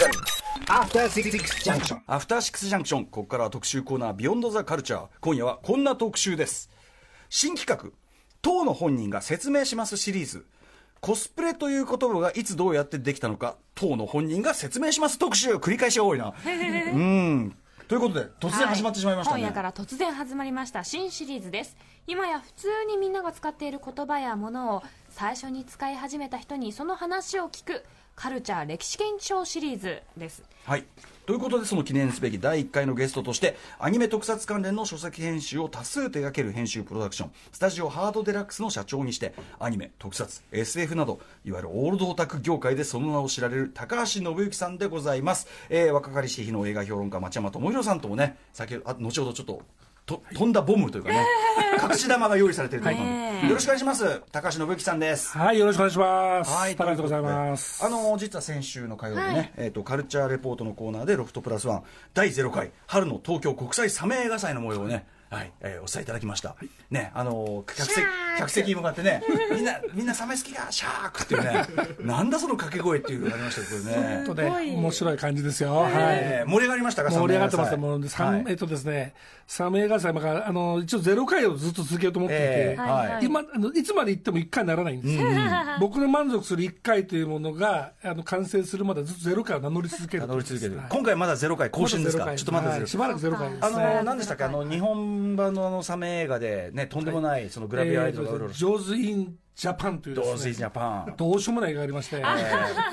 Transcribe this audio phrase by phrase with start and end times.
[0.00, 2.00] After Six Junction.
[2.06, 6.70] アフターシックスジャンクションここからは特集コーナービヨンドザカルチャー今夜はこんな特集です。
[7.28, 7.90] 新企画。
[8.40, 10.46] 当の本人が説明しますシリーズ。
[11.00, 13.56] コスプレという言葉がいつどうやってできたのか。
[13.74, 16.32] 当の本人が説明します特集繰り返しが多いな。
[16.46, 17.56] うん。
[17.86, 21.76] ということで突然始まってしまいましたね、今夜から突然始まりました新シリーズです。
[22.06, 27.84] 今や普通にみんなが使っている言葉やものを最初に使い始めた人にその話を聞く
[28.20, 30.84] カルチャー歴史検証シリーズですはい。
[31.24, 45.46] ということで、その記念すべき第1回のゲストとして、アニメ特撮関連の書籍編集を多数手掛ける編集プロダクション、スタジオハードデラックスの社長にして、アニメ、特撮、SF など、いわゆるオールドオタク業界でその名を知られる高橋信之さんでございます。
[45.70, 49.62] えー、若かりし日の映画評論家、町山智博さんともね、先ほど、後ほどちょっと、
[50.10, 51.24] と飛んだボムというかね、
[51.82, 53.08] 隠し玉が用意されているということ
[53.42, 54.22] で、よろしくお願いします。
[54.32, 55.38] 高橋信之さんです。
[55.38, 56.50] はい、よろしくお願いします。
[56.50, 57.84] はい、高橋でございます。
[57.84, 61.82] あの実は先週の火曜日ね、はいえっ、とカルチャーレポートのコーナーでロフトプラスワン
[62.12, 65.06] 第0回春の東京国際サメ映画祭の模様をね。
[65.30, 66.56] はい、えーお伝えいただきました。
[66.90, 68.06] ね、あの客席
[68.38, 69.22] 客席に向かってね、
[69.54, 71.64] みんなみんなサメ好きがシャークっていうね、
[72.00, 74.24] なんだその掛け声っていうのがありましたけどね。
[74.26, 75.72] とね、面白い感じですよ。
[75.76, 75.92] はい。
[75.94, 77.10] えー盛り上がりましたか？
[77.12, 78.00] 盛り上がってますもう
[78.48, 79.14] えっとですね、
[79.46, 83.24] サメ映画祭まああの一応ゼロ回をずっと続けようと思っていて、えーはいはい。
[83.24, 85.14] 今あのいつまで行っても1回にならないんです。
[85.14, 85.22] よ、
[85.78, 90.26] 僕の満足する1回というものがあの完成するまでずっとゼロ回を名乗り続ける。
[90.26, 90.76] 名乗り続ける。
[90.76, 90.86] はい。
[90.90, 92.24] 今回まだゼロ回更新ですか？
[92.24, 92.88] まだちょっと待ってはい。
[92.88, 93.94] しばらくゼロ回ですあね。
[93.98, 94.44] の何でしたっけ？
[94.44, 100.52] あの日本版のあのサメ映画でねとんでもないそのグラビアアイドルがうろうろジョーズ・イン・ジャパンというどうですね。
[100.52, 101.14] ぞジャパン。
[101.16, 102.22] どうしようもない映画がありまして、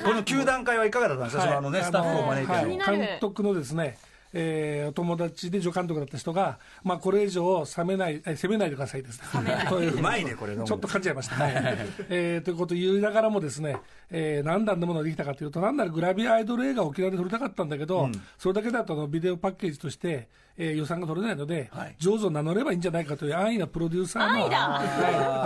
[0.04, 2.98] この球団会はいかがだったんですか、そのあのね、スタッフを招いての、はい。
[2.98, 3.96] 監督のですね、
[4.34, 9.20] えーお友達で助監督だった人が、まあ、これ以上冷めない、え攻めないでくださいです。
[9.42, 9.66] ね。
[9.70, 11.36] といううまいねこれちょっと感じちゃいました。
[11.36, 11.54] はい。
[12.10, 13.78] えーということを言いながらもですね、
[14.10, 21.94] えー何段のものができたかというと、なんならグラビアアイドル映画を沖縄で撮りたかったんだけど、それだけだとあのビデオパッケージとして、えー予算が取れないので、はい。
[21.98, 24.54] 上手を名乗ればいいんじゃないかという安易なプロデューサーの、はい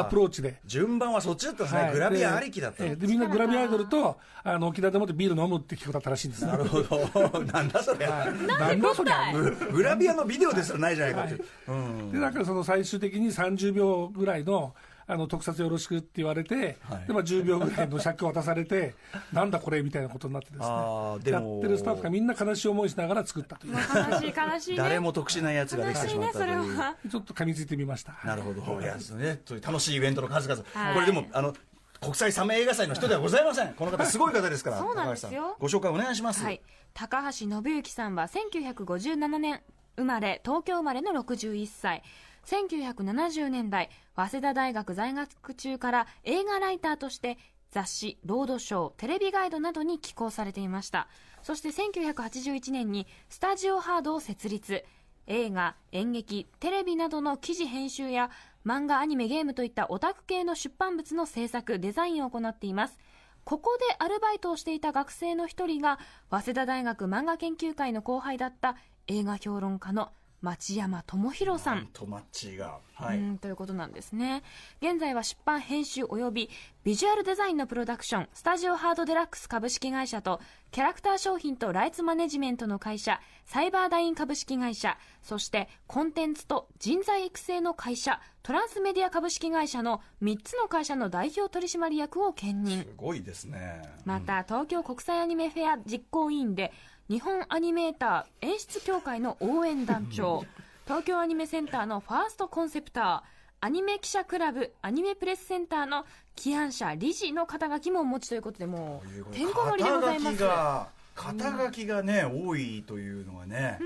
[0.00, 0.56] アプローチで。
[0.64, 1.92] 順番はそっちだったんですね、はい。
[1.92, 2.88] グラビアありきだったの。
[2.88, 6.46] でえーでみんなグラビアアイドルとあの沖縄でもってビール飲むって企画だったらしいんです。
[6.46, 11.36] ねなるほど、 なんだそれ、なんだそりゃググラビアのビデオですらないじゃないかってい。
[11.36, 12.12] う、うん。
[12.12, 14.74] でなんかその最終的に30秒ぐらいの
[15.06, 17.06] あの特撮よろしくって言われて、はい。
[17.06, 18.94] でまあ、10秒ぐらいの尺を渡されて、
[19.32, 20.66] なんだこれみたいなことになってですね。
[20.66, 24.76] やってるスタッフがみんな悲しい思いしながら作ったという、悲しい悲しいね。
[24.76, 26.54] 誰も特殊なやつができてしまったという。
[26.54, 26.96] 悲しいねそれは。
[27.10, 28.14] ちょっと噛みついてみました。
[28.24, 30.94] なるほど、いやですね、そういう楽しいイベントの数々、はい。
[30.94, 31.54] これでも、あの
[32.00, 35.56] 国際サメ映画祭の人ではございません、この方、すごい方ですから、そうなんですよ。
[35.60, 36.42] ご紹介お願いします。
[36.42, 36.60] はい、
[36.94, 39.62] 高橋信之さんは1957年
[39.96, 42.02] 生まれ東京生まれの61歳
[42.46, 47.38] 1970年代早稲田大学在学中から映画ライターとして
[47.70, 51.08] 雑誌ロードショーテレビガイドなどに寄稿されていました。
[51.42, 54.84] そして1981年にスタジオハードを設立。
[55.26, 58.30] 映画演劇テレビなどの記事編集や
[58.66, 62.98] 漫画アニメゲームといったオタク系の出版物の制作デザインを行っています。
[63.44, 65.98] ここでアルバイトをしていた学生の一人が
[66.30, 68.76] 早稲田大学漫画研究会の後輩だった
[69.08, 70.10] 映画評論家の
[70.42, 71.88] 町山智博さん。
[71.92, 74.42] トマッチーが、はい、うんということなんですね。
[74.80, 76.50] 現在は出版編集および
[76.84, 80.40] ビジュアルデザインのプロダクションスタジオハードデラックス株式会社と
[80.72, 92.80] キャラクター商品とライツマネジメントの会社サイバーダイン株式会社そしてコンテンツと人材育成の会社トランスメディア株式会社の3つの会社の代表取締役を兼任。
[92.80, 93.82] すごいですね。
[94.04, 96.72] また東京国際アニメフェア実行委員で
[97.12, 100.46] 日本アニメーター演出協会の応援団長。
[100.88, 103.22] 東京アニメセンターのファーストコンセプター。
[103.60, 104.72] アニメ記者クラブ。
[104.80, 110.38] アニメプレスセンターの起案者理事の肩書きもお持ちということでもうてんこ盛りでございます。
[110.38, 113.78] 肩書きが肩書きがね、多いというのがね、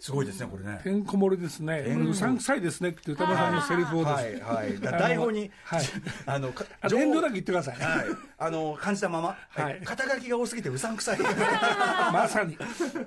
[0.00, 0.80] すごいですねこれね。
[0.82, 4.80] てんこ盛りですね、うさんくさいですねって歌丸さんのセリフをですはね、いはい。
[4.80, 5.82] 台本に、はい。
[6.24, 6.54] あの遠
[6.88, 8.06] 慮なく言ってください、はい、
[8.38, 9.62] あの感じたまま、はい。
[9.62, 9.80] はい。
[9.84, 11.18] 肩書きが多すぎてうさんくさい。
[12.12, 12.56] まさに、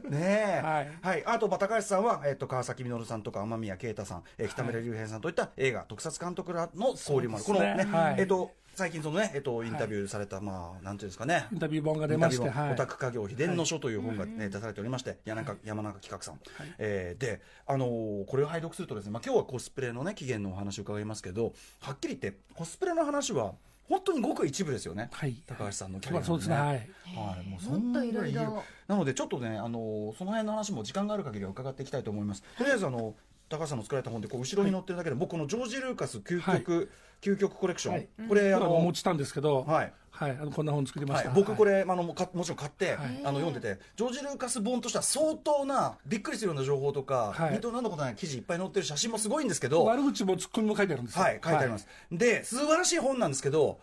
[0.09, 1.19] ねえ、ははい。
[1.21, 7.87] い、あとまあ高橋さんは、えっと川崎実さんとか雨宮啓太さん、えー北村隆平さんといった映画特撮監督らの交流もある、このね、
[8.17, 11.47] えっと最近そのね、えっとインタビューされた、まあなんていうんですかね。
[11.51, 11.59] イン。
[11.59, 16.39] タビュー本が出まして、オタク家業秘伝の書という本が、ね出されておりまして、山中山中企画さん、
[16.79, 23.53] えーで、あのーこれを拝読するとですね、まあ今日はコスプレのね起源のお話を伺いますけど、はっきり言ってコスプレの話は
[23.87, 25.09] 本当にごく一部ですよね。
[25.11, 25.35] はい。
[25.45, 32.43] 高橋さんのキャリアのまあそうですね、はい、はい、もうそんもっといろいろなのでちょっとねあのその辺の話も時間がある限りは伺っていきたいと思います。
[32.57, 33.13] とりあえずあの
[33.49, 36.89] 高橋さんの作られた本でこう後ろに載ってるだけで、僕このジョージ・ルーカス究極、
[37.23, 38.07] 究極コレクション、はい。
[38.27, 39.93] これあのあの持ちたんですけど、はい。
[40.11, 41.23] はい、あのこんな本作りまはい。
[41.23, 43.79] した。、僕これ、れ、あのもかもちろん買って、あの読んでて。
[43.95, 47.53] ジョージ・ルーカス本としては相当なびっくりするような情報とか、はい。
[47.53, 51.23] 見となんのことない記事いっぱい載ってる写真もすごいんですけど、悪口もツッコミも書いてあるんですよ。
[51.23, 53.79] はい、書いてあります、で素晴らしい本なんですけど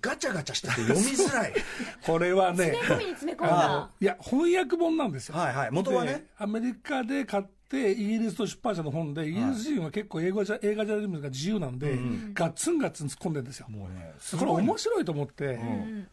[0.00, 1.52] ガチャガチャしてて読みづらい。
[2.06, 5.36] これはね、詰め込みに詰め込んあだいや、翻訳本なんですよ。
[5.36, 5.70] はいはい。
[5.70, 6.12] 元はね。
[6.12, 11.98] でアメリカで買って、イギリスの出版社の本で、イギリス人は結構英語じゃ、映画ジャーナが自由なんで、
[12.34, 13.66] ガッツンガッツン突っ込んでるんですよ。
[13.68, 15.58] もうねすこれごい面白いと思って、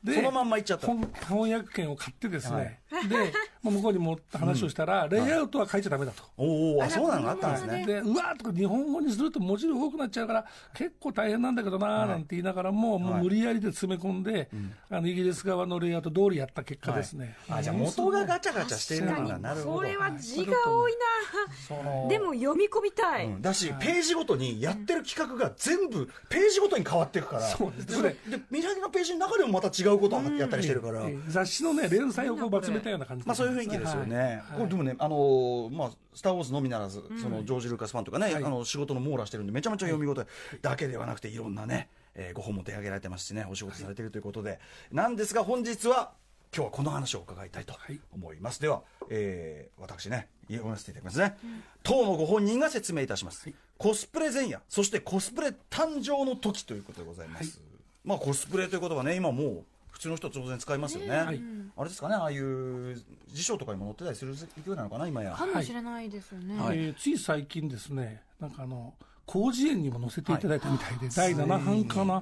[0.03, 0.87] でそのまんまいっちゃった。
[0.87, 3.07] 翻翻訳権を買ってですね、はい。
[3.07, 6.23] で、もう向こうに持って話をしたら、レイアウトは書いちゃダメだと。
[6.37, 14.49] おおあそうなのがあったんですね、でうわーとか日本語にすると文字量多くなっちゃうから結構大変なんだけどなーなんて言いながらも、もう無理やりで詰め込んで、
[14.89, 19.53] あのイギリス側のレイアウト通りやった結果ですね、あじゃあ元がガチャガチャしているんだな。
[19.53, 19.77] るほど。
[19.77, 22.07] これは字が多いな。
[22.07, 23.41] でも読み込みたい、うん。
[23.41, 28.17] だし、ページごとにやってる企画が全部ページごとに変わっていくから、そうですそれで
[28.49, 33.25] 見開きのページの中でもまた違うことをやったりしてるから、ええ雑誌のね連載をこう集めたような感じ。
[33.25, 34.17] まあそういう雰囲気ですよね。
[34.17, 34.57] はい。
[34.57, 38.43] これでもね、あのーまあ、スター・ウォーズのみならず、そのジョージ・ルーカスファンとかね、はい。
[38.43, 40.25] あの仕事の網羅してるんで、めちゃめちゃ読み応え、
[40.61, 44.59] だけではなくて、いろんなね、えーご本も手挙げられてますしね、お仕事されてるということで、
[44.91, 46.11] なんですが、本日は、
[46.55, 47.99] 今日はこの話を伺いたいとはい。
[48.11, 48.59] 思います。
[48.61, 51.37] では、えー私ね、読ませていただきますね。
[51.83, 53.49] 当のご本人が説明いたします。
[53.77, 57.61] コスプレ前夜、そしてコスプレ誕生の時ということでございます。
[58.03, 59.63] まあ、コスプレという言葉ね、今もう、
[59.99, 61.09] 普通の人当然使いますよね。
[61.09, 61.41] はい。
[61.75, 62.95] あれですかね、ああいう
[63.27, 65.33] 辞書とかにも載ってたりする勢いなのかな、今や。
[65.33, 66.77] かもしれないですよね、はい。
[66.77, 68.93] えーつい最近ですねなんかあの
[69.29, 72.21] 広辞苑にも載せていただいたみたいで、第7版かな。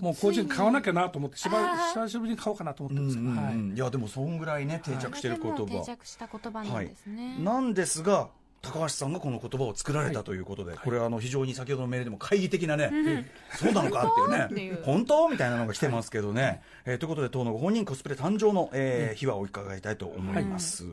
[0.00, 3.76] もう広辞苑買わなきゃなと思ってしば久しぶりに買おうかなと思ってるんですけど、はい。
[3.76, 8.28] いやでもそんぐらいね定着してる言葉、定着した言葉なんですね、なんですが
[8.66, 12.90] 高橋さんがこの言葉を作られたということで、これはあの非常に先ほどのメールでも懐疑的なね、
[13.52, 20.84] そうなのかっていうね本当みたいなのが来てますけどね、えーということで当のご本人コスプレ誕生の、えー秘話を伺いたいと思います、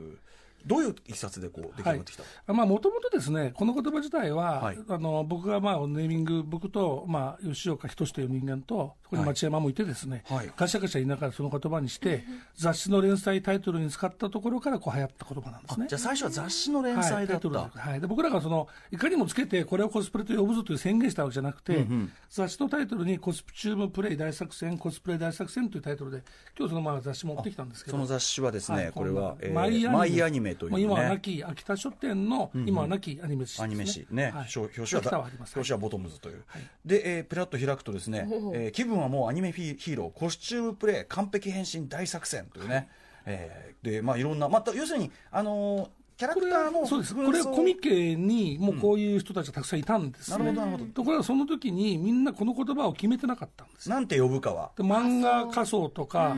[0.65, 4.79] どういういきさつでこう出来上がってきた、まあ、もともとですね、この言葉自体は、はい。
[4.87, 10.51] あの僕がまあネーミング、僕と、まあ、吉岡仁という人間と、ここに町山もいてですね、はい。
[10.55, 12.23] ガシャガシャ言いながらその言葉にして、
[12.55, 15.87] 雑誌の連載タイトルに使ったところからこう流行った言葉なんですね。
[15.87, 21.85] じゃあ最初は雑誌の連載だった、はいタイトルではい、で僕らがそのいかにもつけてこれをコスプレと呼ぶぞという宣言したわけじゃなくて、
[22.29, 26.23] 雑誌のタイトルにコスチュームプレイ大作戦コスプレ大作戦というタイトルで
[26.57, 30.77] 今日そのまあ雑誌持ってきたんですけどその雑誌はですね、はいこれは、んなえーマイマイアニメというね。
[30.77, 34.47] も今は亡き秋田書店の、今は亡きアニメ誌です、ね、アニメ誌ね、はい。
[34.55, 36.43] 表表紙ははあります表紙はボトムズという、
[36.85, 42.89] で、えー、プラッと開くとですね、えー気分はもうアニメヒーローコスチュームプレイ完璧変身大作戦というね、
[43.25, 45.89] えーでまあいろんなまた要するにあのー
[46.23, 47.15] キャラこれクターのそうです。
[47.15, 50.37] これコミケにもうこういう人たちがたくさんいたんです、ね。
[50.37, 50.85] なるほどなるほど。
[50.91, 53.89] ところがその時にみんなこの言葉を決めてなかったんです。
[53.89, 54.71] なんて呼ぶかは？
[54.77, 56.35] で漫画仮想とか、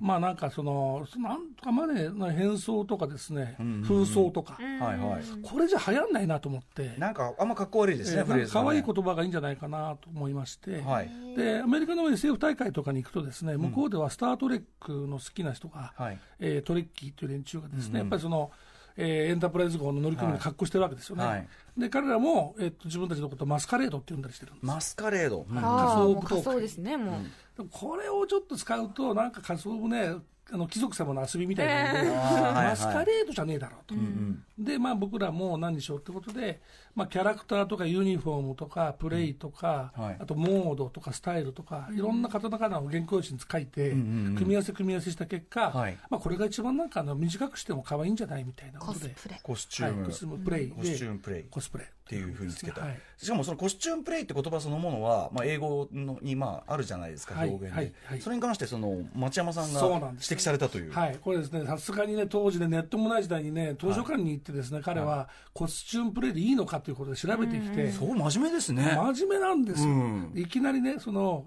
[0.00, 3.56] まあなんかその、なんとかまでの変装とかですね、
[3.86, 5.22] 風装とか、はいはい。
[5.42, 8.64] これじゃ流行んないなと思って、なんかあんまかっこ悪いですね、えーなんフレーズがね。
[8.64, 11.10] か可愛い言葉がいいんじゃないかなと思いまして、はい。
[11.36, 16.18] でアメリカの SF 大会とかに行くとですね、向こうではスター・トレックの好きな人が、はい。
[16.40, 18.50] えートレッキーという連中がですね、やっぱりその、
[19.00, 21.24] えーエンタープライズ号の乗組員の格好してるわけですよね。
[21.24, 21.48] はい。
[21.78, 27.14] で彼らも、えっと自分たちのことをマスカレードって呼んだりしてるんですマスカレード、うん仮想舞踏会もう仮想ですねもう、
[27.56, 30.16] でもこれをちょっと使うと、なんか仮想ね、
[30.50, 33.94] あの貴族様の遊びみたいなんで、マスカレードじゃねえだろうと、
[34.58, 36.60] で、まあ、僕らも何にしようってことで、
[36.94, 40.16] まあ、キャラクターとかユニフォームとか、プレイとか、はい。
[40.18, 45.98] あとモードとかスタイルとか、いろんなカタカナを原稿用紙に書いて、組み合わせ組み合わせした結果、はい。
[46.10, 49.14] まあ、これが一番なんかあの短くしても可愛いんじゃないみたいなこコスとで。
[49.14, 49.40] プレ。
[49.42, 50.62] コスチューム、はい、コスチュームプレ。
[50.62, 51.44] イでコスチュームプレイ。
[51.44, 51.84] コスプレ。
[51.84, 52.98] っていうふうにつけた、はい。
[53.18, 57.50] しかもそのコスチュームプレイって言葉そのものは、まあ、英語のにまああるじゃないですか、はい。
[57.50, 57.92] 表現で、はい。
[58.06, 58.20] はい。
[58.22, 60.30] それに関してその町山さんがそうなんです。
[60.32, 60.92] 指摘されたという。
[60.92, 69.82] はい、これですね、さすがにね、当時でネットもない時代にね、図書館に行ってですね、彼はコスチュームプレイでいいのかということで調べてきて、そう真面目ですね、真面目なんです。
[69.84, 69.90] よ。
[69.90, 70.32] うん。
[70.34, 71.46] いきなりね、その、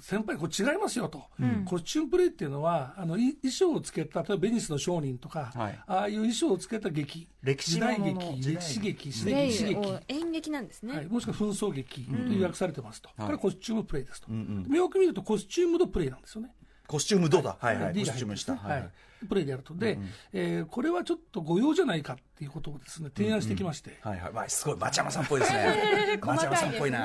[0.00, 1.24] 先輩、これ違いますよと、
[1.64, 5.80] コスチュームプレイっていうのは、あのい衣装をつけた、例えばベニスの商人とか、はい。
[5.86, 9.80] ああいう衣装をつけた劇、歴史時代ものの劇、歴史劇、歴史劇。
[10.08, 16.50] 演劇なんですね、はい、もしくは紛争劇という訳されてますと、これはコスチュームプレイですと、んよく見るとコスチュームドプレイなんですよね。
[16.86, 17.76] コスチュームどうだ、はい。
[17.76, 18.90] はい、コスチュームした、はい
[19.26, 19.98] プレイでやると、で、
[20.32, 24.32] えーこれはちょっと御用じゃないかっていうことをですね提案してきまして、はいはい。
[24.32, 27.00] まあ、すごい町山さんっぽいですね、 町山さんっぽいな、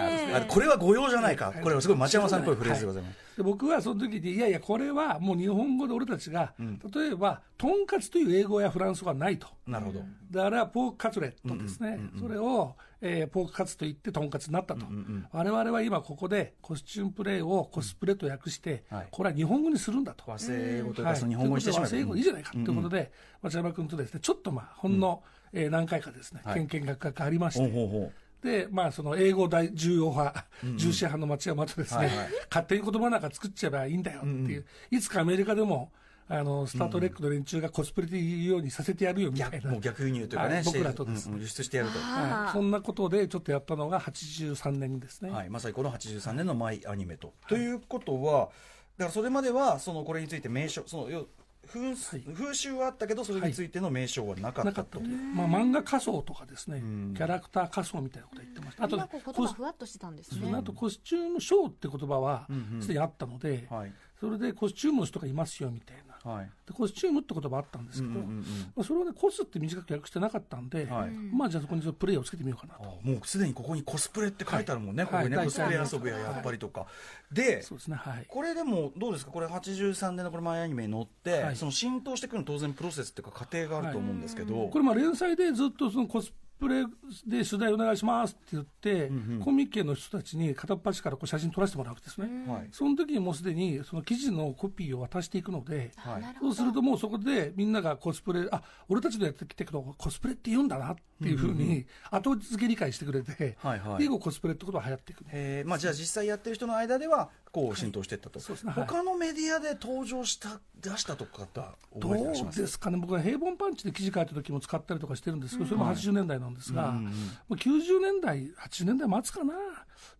[0.47, 3.37] これは御用じゃないか、これはすごい町山さんっぽいフレーズでございます。
[3.37, 9.47] で僕はその時に、いやいや、これはもう日本語で俺たちが、例えば、とんかつという英語やフランス語はないと。
[9.65, 10.03] なるほど。
[10.31, 11.99] だから、ポークカツレットですね。
[12.19, 14.85] それを、えーポークカツと言ってとんかつになったと。
[15.31, 20.23] 我々は今ここでコスチュームプレイをコスプレと訳してはい、これは日本語にするんだと。
[20.27, 26.67] 和製英語というか、はい、日本語にしてしまうことで和製英語いいじゃないかということで、町山君とですね、ちょっとまあ、ほんの、えー何回かですね、はい。
[26.67, 28.11] 見学がありまして、ほうほうほ
[28.43, 32.27] で、まあ、その英語大重要派、重視派の町山とですね、はいはい。
[32.49, 35.91] 勝手に言葉なんか作っちゃえばいいんだよっていう、いつかアメリカでも、
[36.31, 39.57] あの、スタートレックの連中がコスプレで言うようにさせてやるよみたいな。
[39.57, 41.97] 逆もう逆輸入というかね、僕らとですねうん輸出してやると。
[41.97, 45.31] はい、そんなことでちょっとやったのが83年ですね。
[45.31, 47.33] はい、まさにこの83年のマイアニメと。
[47.47, 48.49] ということは、
[48.97, 51.27] だからそれまでは、そのこれについて名称、その要
[51.67, 51.95] 風
[52.33, 54.65] 風習はあったけど、それについての名称はなかったと。
[54.65, 55.03] なかったと。
[55.03, 56.79] まあ、漫画仮想とかですね、
[57.15, 58.83] キャラクター仮想みたいなこと言ってました。
[58.83, 62.47] あと言葉ふわっとしてたんですねあとコスチュームショーって言葉は
[62.81, 66.08] すでにあったので、はいそれでコスチュームの人がいますよみたいな。
[66.23, 66.49] はい。
[66.67, 68.43] でコスチュームって言葉あったんですけど、うんうんうん
[68.75, 71.09] まあ、それをね、コスって短く訳してなかったんで、はい。
[71.11, 72.99] まあじゃあそこにそのプレイをつけてみようかなあと。
[73.03, 75.11] もうすでにここにコスプレって書いてあるもんね、はい。
[75.11, 75.45] ここにね、はい。
[75.45, 76.87] コスプレ遊ぶややっぱりとか。
[77.31, 78.25] で、そうですね、はい。
[78.27, 81.55] これでもどうですか、これ83年のこれマイアニメに乗って、はい。
[81.55, 89.11] その浸透してくるの当然プロセスっていうか過程があると思うんですけど、これまあ連載でずっとそのコスプレで取材お願いしますって言って、
[89.43, 92.27] コミケの人たちに片っ端からこう写真撮らせてもらうわけですね。
[92.47, 92.67] はい。
[92.71, 96.23] その時にもうすでにその記事のコピーを渡していくので、はい。
[96.41, 103.99] そうするともうそこでみんながコスプレ、あ俺たちのやってきたけど、コスプレって言うんだなっていうふうに後付け理解してくれて、はいはい。
[103.99, 105.25] で以後コスプレってことが流行っていく。
[105.31, 105.69] えー。
[105.69, 108.73] まあ、じゃあ実際やってる人の間ではこう浸透していったと、そうですね。
[108.73, 108.87] はい。
[108.87, 111.61] 他のメディアで登場した出したとかって
[111.97, 117.09] どうですかね、僕は平凡パンチで記事書いた時も使ったりとかしてるんですけど、それも80年代なんですが、ま
[117.51, 119.53] あ90年代、80年代末かな、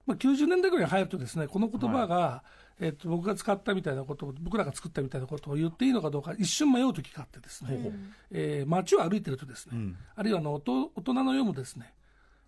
[0.06, 2.44] まあ、90年代ぐらいに入るとですね、この言葉が、
[2.80, 7.92] えっと、僕が使ったみたいなことを、僕らが作ったみたいなことを言っていいのかどうか、一瞬迷う時があってですね、
[8.32, 11.94] えー街を歩いてるとですね、あるいはあの大人大人の読むですね、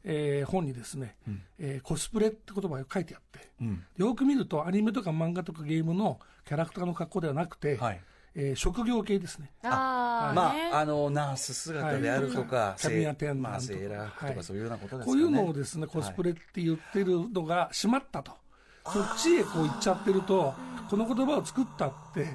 [0.03, 1.15] えー本にですね、
[1.59, 3.49] えーコスプレって言葉が書いてあって、
[3.97, 8.01] よく見るとアニメとか漫画とかゲームのキャラクターの格好ではなくて、はい。
[8.33, 9.51] えー職業系ですね。
[9.63, 10.71] あまあ、ね。
[10.73, 12.81] あ、あのナース姿であるとか、はい。
[12.81, 18.31] キャビンアテンダントまあ、セーラー服とはいかそういうようなことですかね、こういうのをですね、コスプレって言ってるのがしまったと。
[18.85, 20.53] そっちへこう行っちゃってると、
[20.89, 22.27] この言葉を作ったって、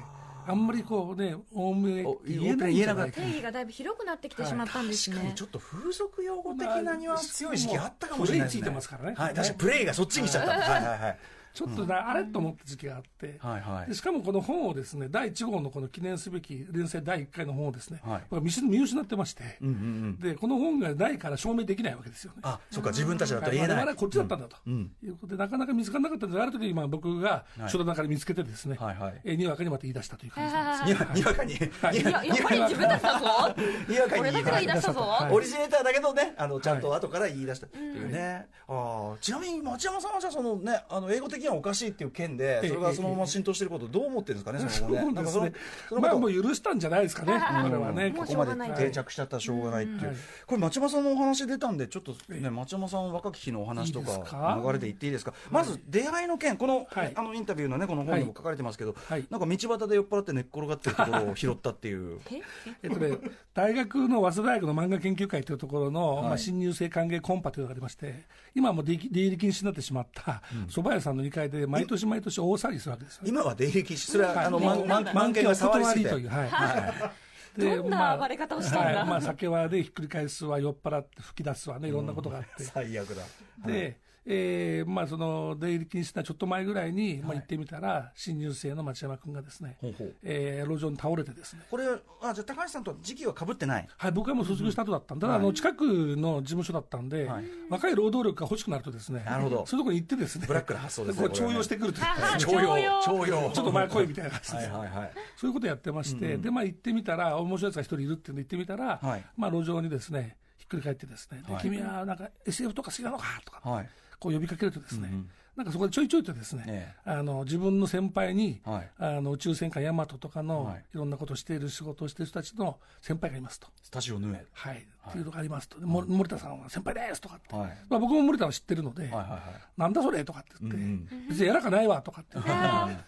[0.48, 5.42] あんまりこうね、おおむねお言えないんじゃないか定義がだいぶ広くなってきてしまったんですね確かにち。
[5.42, 8.62] ょっと風俗用語的なニュアンス強い時期あったかもしれないですね。
[8.62, 10.50] プレイついてますからねはい、確かにプレイがそっちに来ちゃった。
[10.50, 11.18] はいはいはい。
[11.56, 13.88] ちょっとな、あれと思った時期があって、はいはい。
[13.88, 18.40] でしかもこの本をですね、第1号のこの記念すべき連載第1回の本をですね、はい。
[18.42, 20.18] 見失見失ってまして、うんうんうん。
[20.20, 22.40] で、この本がないから証明できないわけですよね。
[22.42, 23.76] あ、そっか、自分たちだったら言えない。
[23.78, 24.92] 我々はこっちだったんだと、うん。
[25.02, 27.70] いうことで、なかなか見つからなかったんである時にまあ僕がはい。
[27.70, 29.20] 書の中で見つけてですね、はいはい。
[29.24, 31.00] えーにわかにまた言い出したという感じなんです。
[31.00, 31.52] にわにわかに。
[31.54, 31.56] い。
[31.56, 31.60] い
[32.04, 33.26] や、やっぱり自分たちだぞ。
[33.88, 35.00] にわかに俺だけが言い出したぞ。
[35.00, 35.32] はい。
[35.32, 45.60] オリジネーターだけどね、あのちゃんと後から言い出したっていうね、ああちなみに町山さんはじゃあその、ね、あの英語的にはおかしいっていう件で、ええそれがそのまま浸透してること、どう思ってるんですかね、その後ね、そうなんかそのですね。
[45.88, 48.12] そのまあもう許したんじゃないですかね、これはね。
[48.16, 48.56] ここまで。
[48.56, 54.60] 定着しちゃったらしょうがないっていう、はいこれ、町山さんのお話出たんで、ちょっとね、町山さん、若き日のお話とか、か？
[54.64, 57.12] 流れていっていいですか、まず出会いの件、この,、はい。
[57.14, 59.24] あのインタビューのね、この本にも書かれてますけど、はい。
[59.30, 62.18] なんか道端で酔っ払って寝っ転がってるところを拾ったっていう。
[62.30, 62.42] え？
[62.82, 63.18] えっとね、
[63.54, 66.24] 大学の早稲田大学の漫画研究会というところの、はい。
[66.24, 68.24] まあ、新入生歓迎コンパというのがありまして、
[68.54, 73.22] 今はもう出入り出入り禁止になってしまった蕎麦屋さんの2階で、毎年毎年大騒ぎするわけですよ。
[73.26, 74.46] 今は出入り禁止、それは、はい。
[74.46, 76.10] あの、ね満満なんだ満件が触りすぎて。
[76.10, 77.60] という、はい。
[77.60, 79.00] どんな暴れ方をしたんだ？
[79.00, 79.08] はい。
[79.08, 82.64] まあ、酒はでひっくり返すわ、酔っ払って吹き出すわね、いろんなことがあって。
[82.64, 83.22] 最悪だ。
[83.66, 90.14] で、えーまあ、その出入り禁止なちょっと前ぐらいに、まあ、行ってみたら、新入生の町山君がですね、ほうほう。
[90.24, 91.84] えー路上に倒れてですね、これ、
[92.22, 93.88] あ、じゃあ高橋さんとは時期は被ってない？
[93.96, 95.84] はい、僕はもう卒業した後だったんだ、ただあの近く
[96.16, 97.44] の事務所だったんで、はい。
[97.70, 99.66] 若い労働力が欲しくなるとですね、なるほど。
[99.66, 102.06] そういうところに行ってですね、ブラックな発想ですね徴用してくるという、
[102.38, 103.50] 徴用、徴用。
[103.52, 105.12] ちょっとお前来いみたいな感じで、はいはいはい。
[105.36, 109.24] そういうことやってまして、で、まあ行ってみたら、面白いやつが一人いるっていうんで行ってみたら、はい。
[109.36, 111.62] まあ路上にですね、ひっくり返ってですね、ではい。
[111.62, 113.88] 君はなんか SF とか好きなのかとか、はい。
[114.18, 115.30] こう呼びかけるとですね、うんうん。
[115.56, 118.90] なんかそこでちょいちょいとですね、えあの自分の先輩に、はい。
[118.98, 120.84] あの宇宙戦艦ヤマトとかの、はい。
[120.94, 123.68] い、ろんなことをしている仕事をしている人たちの先輩がいますと。
[123.82, 124.44] スタジオヌエ。
[124.52, 129.40] はい、っていうのがありますと、でも森田さんは先輩ですとかって、はいまあ、僕も森田は知ってるので、はいはいはい。
[129.76, 132.42] なんだそれとかって言って、うん別にやらかないわとかって、な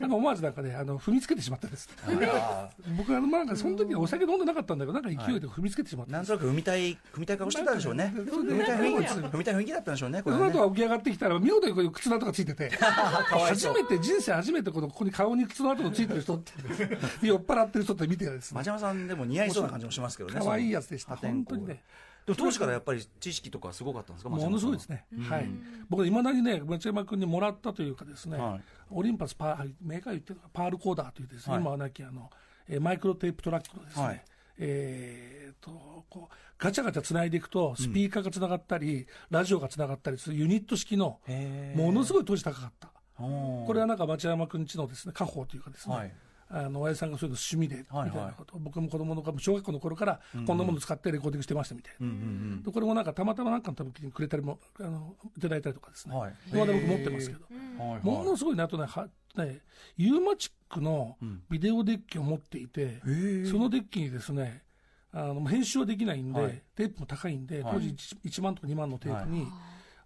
[0.07, 6.17] んか思わずなんかね、あの踏みつけてしまったです、あ僕はまあなんかその時はお酒飲んでなかったんだけど、なんか勢いで踏みつけてしまっーた。
[6.17, 8.13] なんとなく踏みたい、踏みたい顔してたんでしょうね。
[8.15, 10.71] 踏みたい雰囲気、踏みたい雰囲気だったんでしょうね、これその後はね。
[10.71, 16.53] は起き上がってきたら、見事にこういう靴だとかついてて、 初めて、人生初めてこの、ここに顔に靴の跡のついてる人って、
[17.23, 21.17] 酔っ払ってる人って見てですね町、山さんでも似合いそうな感じもしますけどね可愛いやつでした。
[21.17, 21.83] 本当にね。
[22.29, 24.29] でも当時からやっぱり知識とかすごかったんですか？
[24.29, 25.07] ものすごいですね。
[25.29, 25.49] はい。
[25.89, 28.61] 僕、いまだにね、町山君にもらったというかですね、はい。
[28.91, 31.63] オリンパスパー、メーカー言ってるパールコーダーというですね、はい。
[31.63, 32.31] 今はなきあの、
[32.69, 34.25] えーマイクロテープトラックのですね、はい。
[34.59, 41.21] えーと、こう、ガチャガチャ繋いでいくと、スピーカーが繋がったり、ラジオが繋がったりするユニット式の、
[41.75, 42.89] ものすごい当時高かった。
[43.17, 46.13] ここれはなんか町山君ちのですね、家宝というかですね、はい
[46.51, 48.11] あの親父さんがそういうの趣味でみたはい。
[48.11, 52.63] いなこと、僕も子供の頃、小学校の頃からこんなもの使ってレコーディングしてましたみたいな、うんうん。
[52.63, 56.35] でこれもなんかたまたまなんかの時にくれたりもあのいただいたりとかですね、はい。
[56.51, 57.91] 今まで僕持ってますけど、うん。
[57.91, 59.61] はいものすごいね、あとね、はね
[59.97, 61.17] ユーマチックの
[61.51, 63.51] ビデオデッキを持っていて、ー。
[63.51, 64.63] そのデッキにですね、
[65.13, 66.63] あの編集はできないんで、はい。
[66.77, 67.75] テープも高いんで、はい。
[67.75, 69.47] 当時 1, 1万とか2万のテープに、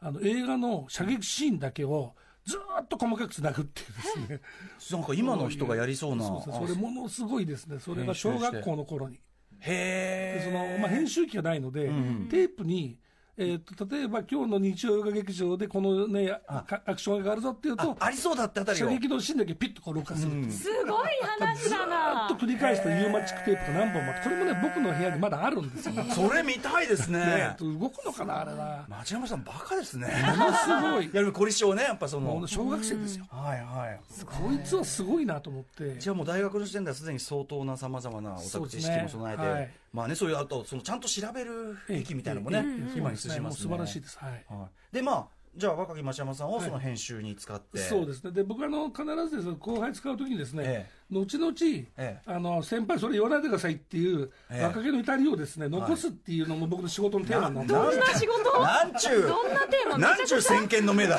[0.01, 4.41] あの映画の射撃シーンだけをずーっと細かくつなぐっていうですね。
[4.91, 9.21] なんか今の人がやりそうなそうそうそれものすごいですね、それが小学校の頃に。
[9.61, 11.87] へえでそのまあ、編集機がないので、
[12.31, 12.99] テープに、
[13.39, 16.29] えー、と例えば今日の日曜映画劇場でこの、ね、
[16.67, 18.89] かアクション映画があるぞっていうと、ありそうだってあたりを。
[18.91, 21.09] 射撃のシーンだけピッとこう録画する、すごい
[21.39, 22.29] 話だな。
[22.29, 25.95] ずっと繰り返すとユーマチックテープが何本もこれもね、僕の部屋にまだあるんですよ。
[25.95, 27.57] ね それ見たいですね。
[27.59, 28.85] 動くのかな、あれな。
[28.87, 30.09] 町山さんバカですね。
[30.37, 32.47] ものすごい、 やる凝り性ねやっぱその。
[32.47, 33.25] 小学生ですよ。
[33.31, 34.01] はいはい。
[34.27, 35.97] こいつはすごいなと思って。
[35.99, 42.65] じゃあもう大学の時点ではすでに相当なさまざまなオタク知識も備えて、まあねそういうあとそのちゃんと調べる域みたいなのもね、ええ。
[42.65, 42.99] ええ。
[42.99, 43.63] 今に通じますね。
[43.63, 44.19] 素晴らしいです。
[44.19, 44.45] はい。
[44.49, 48.33] はい、でまあじゃあ若き町山さんをその編集に使って、そうですね。
[48.33, 51.55] で、僕はあの、必ずですね、後輩使うときにですね、え後々、
[51.99, 54.65] えあの、先輩それ言わないでくださいっていう、ええ。
[54.65, 57.75] 若気の至りをですね、残すっていうのも僕の仕事のテーマなんで。
[57.75, 61.19] どんな仕事なんちゅうどんなんちゅう先見の目だ。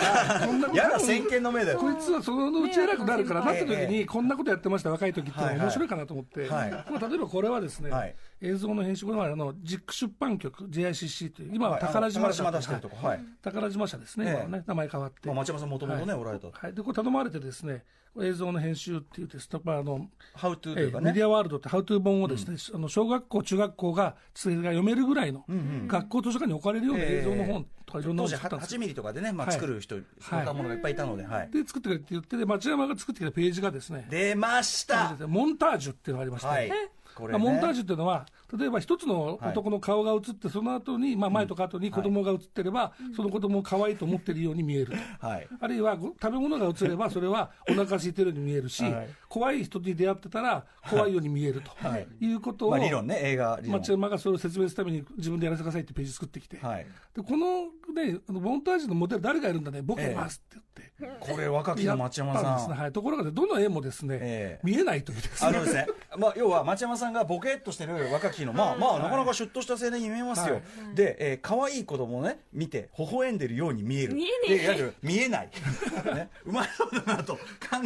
[0.73, 1.79] やだ先見の目だよ。
[1.79, 6.47] こいつはそのうち偉くなるから、なった時ええに、こんなことやってました、若い時って面白いかなと思って。
[6.47, 6.71] はい。
[6.71, 11.81] まあ例えばこれはですねはい、映像の編集、これはあの、ジック出版局、JICC という、今ははい。
[11.81, 13.07] 宝島社宝島出してるとこ。
[13.07, 13.19] はい。
[13.43, 15.27] 宝島社ですね、ええ今はね、名前変わって。
[15.27, 16.21] まあ、町山さんもともとね、はい。
[16.21, 17.83] おられたはい、でこれ頼まれてですね
[18.21, 25.45] 映像の編集っていうですね、まああのハウトゥーとえいうかね、えメディアワールドってハウトゥー本をですね、あの小学校中学校がそれが読めるぐらいの、
[25.87, 29.55] 学校図書館に置かれるような映像の本とかいろんな当時のを作ったんです8ミリとかでね、まあ、はい。
[29.55, 29.95] 作る人、
[30.31, 35.15] 若者がいっぱいいたので、はい、で作ってくれって言ってで町山が作ってくれたページがですね出ました。
[35.27, 36.71] モンタージュっていうのがありまして、はい。
[37.15, 38.25] これ、ね、まあモンタージュっていうのは、
[38.57, 45.27] 例えば一つの男の顔が映って、その後に、まあ前とか後に子供が映ってれば、その子供を可愛いと思ってるように見えると。
[45.27, 45.47] はい。
[45.59, 49.09] あるいはご食べ物が映れば、 それはお腹空いてるように見えるし、はい。
[49.27, 52.07] 怖い人に出会ってたら、怖いように見えると、はい。
[52.19, 53.79] い、うことを、まあ、理論ね映画理論。
[53.79, 56.85] 町山がそれを説明するために自分でやらせてくださいってページ作ってきて、はい。
[57.15, 57.63] でこの
[57.93, 60.61] ね、あのモンタージュのモデル誰がいるんだね、僕がいますって
[60.99, 61.19] 言って。
[61.19, 62.57] これ若きの町山さん。
[62.57, 62.75] ですね。
[62.75, 64.67] はい、ところがね、どの絵もですね、ええ。
[64.67, 65.49] 見えないというですね。
[65.49, 65.87] あのですね、
[66.17, 70.95] まあ、要は町山さんがボケっとしてる若きの、まあまあ、なかなかシュッとした青年に見えますよ、はい。
[70.95, 75.49] で、えー、可愛い子供をね、見て、微笑んでるように見える、見えねえでい見えない、
[76.15, 77.39] ね、うまそうだなと考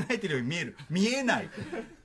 [0.10, 1.50] えてるように見える、見えない、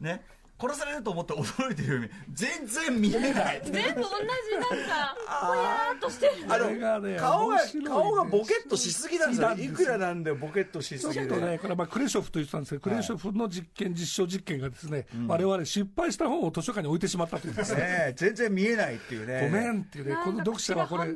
[0.00, 0.22] ね、
[0.62, 3.62] 殺されると思って驚いてるように、全然見えない。
[3.64, 6.33] 全部同じなんかぼやーっとしてる。
[6.48, 11.35] あの顔が顔がボケっとしすぎなんですよ、いくらなんでもボケっとしちょっすぎで。
[11.35, 19.48] とね、これはまあクレショフと言ってたんですけど、クレショフの実験、実証実験がですね、我々失敗した本を図書館に置いてしまったというですね、全然見えないっていうね。
[19.51, 21.09] ごめんっていうね、この読者はこれ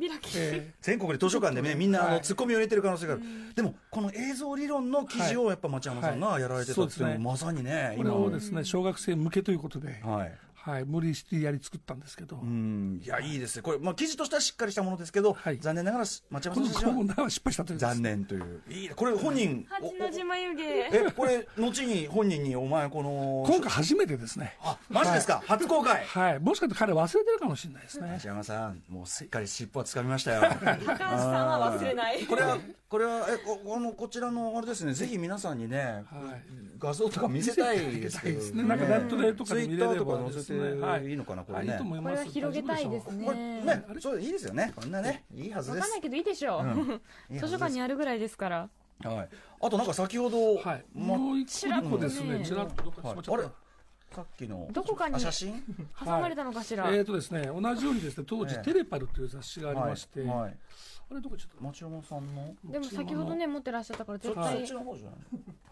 [0.81, 2.21] 全国で図書館でね、みんなあのはい。
[2.21, 3.23] ツッコミを入れてる可能性がある、
[3.55, 10.31] でも、この映像理論の記事をやっぱ町山さんがやられてたっていうのはいはいも、まさにね、ーこれをですね、小学生向けということで、はい、
[10.67, 13.37] はい、無理してやり作ったんですけど、うん、いや、い。
[13.37, 15.59] いですね、これ、まあ、記事としてはしっかりしたものですけど、はい。
[15.59, 24.57] 残念ながら、町山さんはコーナーは失敗したという残念という、いいこれ、本人、お八の字眉毛え、これ、後に本人に、お前、この、今回初めてですね。
[24.61, 26.03] あマジですか、初公開。
[26.05, 28.09] はい、もしかして彼忘れてるかもしれないですね。
[28.11, 30.41] 町山さん、もうすっかり尻尾はつかみましたよ。
[30.41, 32.25] 高橋さんは忘れない。
[32.25, 32.57] これは、
[32.89, 36.67] これは、え、こあの、こちらの、あれですね、ぜひ皆さんにね、はい。
[36.79, 38.63] 画像とか見せたいですけど、ですね。
[38.63, 40.81] なんかネットでとかツイで見れれッターとか載せね。
[40.81, 41.13] はてい。
[41.13, 41.67] いのかな、これねはい。
[41.67, 41.83] いいと。
[41.83, 42.15] 思います。
[42.15, 43.61] これは広げたいですね。
[43.63, 44.73] ね、そういいですよね。
[44.75, 45.79] こんなね、いいはずです。
[45.79, 46.01] わかんない。
[46.01, 47.01] けどいいでしょう、
[47.39, 48.69] 図書館にあるぐらいですから。
[49.03, 49.29] はい。
[49.61, 50.85] あとなんか先ほど、はい。
[50.93, 53.33] まもう一個ですね、ちちらっとどっかしまっちゃった。
[53.33, 53.43] あれ？
[54.09, 55.63] さっきのどこかにあ写真？
[55.99, 58.63] 挟まれたのかしら、えーとですね、同じようにですね、当時ええ。
[58.63, 60.29] テレパルという雑誌がありまして、はい。
[60.29, 60.57] はい
[61.09, 62.53] あれどこちょっと町山さんの？
[62.65, 65.09] でも先ほどね持ってらっしゃったからそ絶対そっちの方じゃ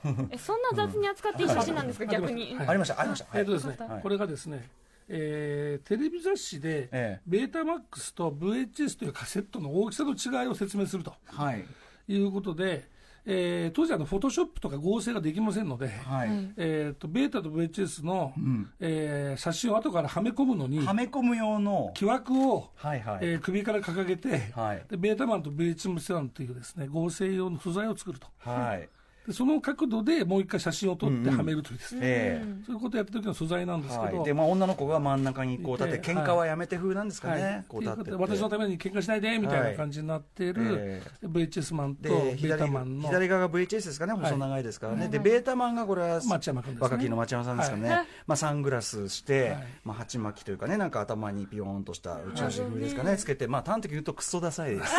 [0.10, 0.28] ない？
[0.32, 2.67] えそんな雑に扱っていい写真なんですか、逆に、はい。
[2.69, 3.41] ありましたありましたはい。
[3.41, 4.69] えーとですねこれがですね、
[5.10, 7.21] えーテレビ雑誌で、ええ。
[7.28, 11.13] ベータマックスと VHS というカセットの大きさの違いを説明すると。
[11.26, 11.65] はい。
[12.08, 12.88] いうことで、
[13.26, 18.70] えー当時あのフォトショップとか合成ができませんので、はい、えー、とベータと VHS の、ん。
[18.80, 24.86] えー写真を後からはめ込むのにはめ込む用の木枠を、はいはい、えー首から掲げて、はい。
[24.90, 28.28] でベータマンと VHS マンというですね合成用の素材を作ると。
[28.38, 28.90] はい
[29.28, 32.64] でその角度でもう一回写真を撮ってはめるというですね、ええ。
[32.66, 38.12] そういうことをやった時の素材なんですけど、はい、で、まあ、女の子が真ん中にこう立って、喧嘩はやめて風なんですかね、はい、こう立って。
[38.12, 43.08] 私のために喧嘩しないでみたいな感じになっている、え VHS マンとでベー左タマンの。
[43.08, 44.18] 左側が VHS ですかね、い。
[44.18, 46.84] 細長いですからね、でベータマンがこれは町山君ですね。
[46.84, 48.08] 若きの町山さんですかね、はい。
[48.28, 49.68] まあ、サングラスして、はい。
[49.86, 54.94] まあ、鉢巻きというかね、なんか頭にピヨーンとした宇宙人風ですかね、つけて、まあ、端的に言うとクソダサいです。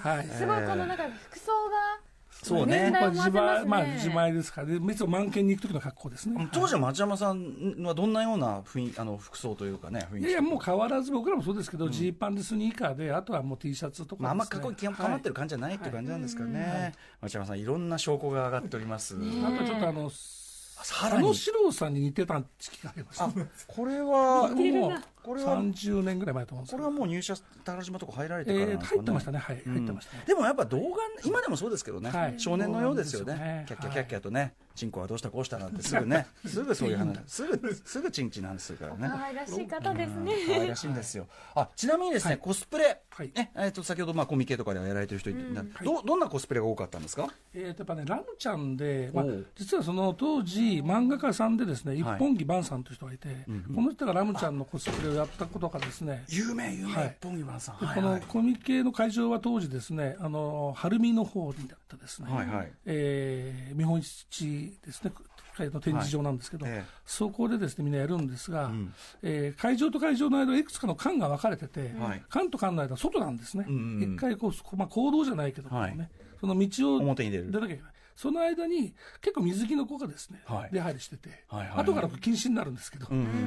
[0.00, 2.07] はい、すごいこのなんか服装が
[2.42, 2.90] そうね。
[2.90, 6.48] まあ、自前まあ、自前ですから、で、いつも満件に行く時の格好ですね。
[6.52, 19.14] 当時は町山さんはどんなような雰囲あの服装というかね、雰囲気いやもう変わらず、僕らもそうですけど、ジー、パンでスニーカーで、あとはもう T シャツとかですね、まあ、あんまかっこいい、かまってるは感じじゃないっていう感じなんですかね、町山さん、いろんな証拠が上がっております。
[19.14, 21.22] いあとちょっとあの、さらに。
[21.22, 23.24] 佐野史郎さんに似てた時期がありました。
[23.24, 23.32] あ
[23.66, 24.92] これは、もう
[25.28, 30.22] これは30年ぐらい前と思うんですけどこれはもう入社、宝島とか入られてえーからなんですかね入ってましたね、はい、入ってましたね。
[30.26, 30.84] でもやっぱ動画、
[31.22, 32.34] 今でもそうですけどね、はい。
[32.40, 39.08] 少年のようですよね、キャッキャキャッキャとね、チンコはどうしたこうしたなんて、すぐね、 すぐそういう話、すぐ、すぐチンチンなんですからね。
[39.10, 40.32] 可愛らしい方ですね。
[40.46, 41.26] 可愛らしいんですよ。
[41.54, 43.30] あ、ちなみにですね、コスプレ、はい。
[43.34, 45.40] ね、えっと、先ほど、まあ、コミケとかではやられてる人いて、
[45.84, 47.28] ど、どんなコスプレが多かったんですか？
[47.52, 49.24] えーとやっぱね、ラムちゃんで、まあ
[49.56, 52.18] 実はその当時、漫画家さんでですね、一はい。
[52.18, 53.28] 本木晩さんという人がいて、
[53.74, 57.16] この人がラムちゃんのコスプレをやったことがですね、有名、有名、はい。
[57.60, 57.76] さん。
[57.76, 62.72] このコミケの会場は当時ですね、あの晴海の方にだったですね、はいはい。
[62.86, 65.12] えー見本市ですね、
[65.56, 66.84] 会の展示場なんですけど、はいええ。
[67.04, 68.94] そこでですねみんなやるんですが、ん。
[69.22, 72.22] えー会場と会場の間、いくつかの間が分かれてて、はい。
[72.28, 74.14] 間と間の間、外なんですね、うんうんうん。
[74.14, 75.90] 一回こう、まあ、行動じゃないけど、はい。
[75.90, 77.50] こうね、その道を表に出る。
[77.50, 77.92] 出なきゃいけない。
[78.18, 80.70] その間に結構水着の子がですね、はい。
[80.72, 81.68] 出入りしてて、はいはい。
[81.68, 83.06] はい後から禁止になるんですけど、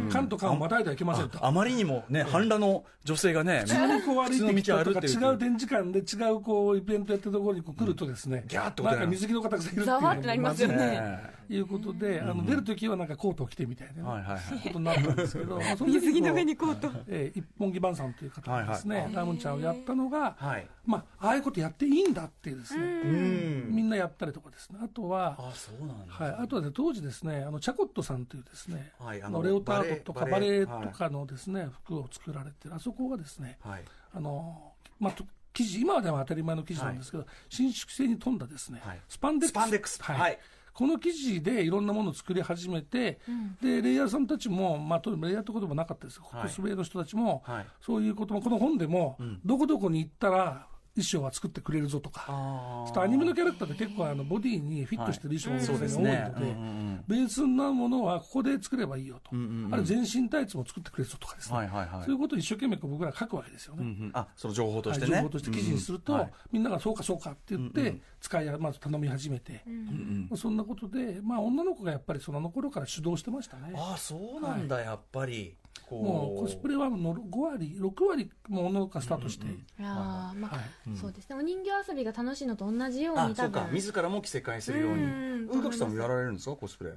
[0.10, 1.46] 間と間をまたいではいけませんと。
[1.46, 10.78] あまりにもね、半裸の女性がね、普通にこう歩いてきたとか、違う展示館で違うこうイベントやってるところにこう来るとですね、ギャーッとなんか水着の方がいるっていうざわってなりますよね。
[10.78, 11.42] ね。
[11.50, 14.60] いうことで、あの出るときはなんかコートを着てみたいな、はいはいはい。
[14.64, 16.90] ことになったんですけど、水着の上にコート。
[17.10, 19.06] えー一本木晩さんという方がですね、はい。
[19.06, 20.68] はいラムちゃんをやったのが、はい。
[20.86, 23.68] まあ、ああいうことやっていいんだっていうですね、うん。
[23.70, 26.14] みんなやったりとかですね、あとは、あ、そうなんだ。
[26.14, 33.84] はい、あとは、ね、当時ですね、あのチャコットさんというですね、はいああののレオタードとかババレエとかのですね、服を作られてる、あそこがですね、はい。
[34.14, 39.00] あのまあ、と生地、今はでも当たり前の生地なんですけど、伸縮性に富んだですね、はい。
[39.08, 39.52] スパンデックス。
[39.52, 40.02] スパンデックス。
[40.02, 40.20] はい。
[40.20, 40.40] はい。
[40.74, 43.20] この生地でいろんなものを作り始めて、
[43.62, 46.20] でレイヤーさんたちも、まあ、とレイヤーってこともなかったです。
[46.20, 46.48] けど、はい。
[46.48, 47.66] コスプレの人たちも、はい。
[47.82, 62.04] そういうことも、この本でも、どこどこに行ったら衣装は作ってくれるぞとか、あちょっとアニメのキャラクターって結構あのボディにフィットしてる衣装が多いのでうんうんうん、ベースなものはここで作ればいいよと、んうんうんあるいは全身タイツも作ってくれるぞとかですね、はいはいはい。
[62.04, 63.84] そういうことを一生懸命僕ら書くわけですよね。
[63.84, 65.12] うんうんあ、その情報としてね。
[65.14, 66.26] はい情報として記事にすると、うんうん。
[66.26, 66.34] はい。
[66.52, 69.64] みんながそうかそうかって言って、使いやまず頼み始めて、
[70.30, 73.74] まあそんなことで、まあ、女の子がやっぱりその頃から主導してましたね。
[73.76, 75.56] あ、そうなんだ、やっぱり。
[75.88, 76.04] こう。
[76.04, 79.50] もうコスプレはもう5割、6割もう女の子がスタートして、い
[79.80, 83.62] やーまあ、はいそうですねお人形遊びが楽しいのと同じようあ、に多そうか。
[83.62, 85.04] 分自らも着せ替えするように。
[85.04, 86.94] うん宇垣さんもやられるんですか、コスプレ。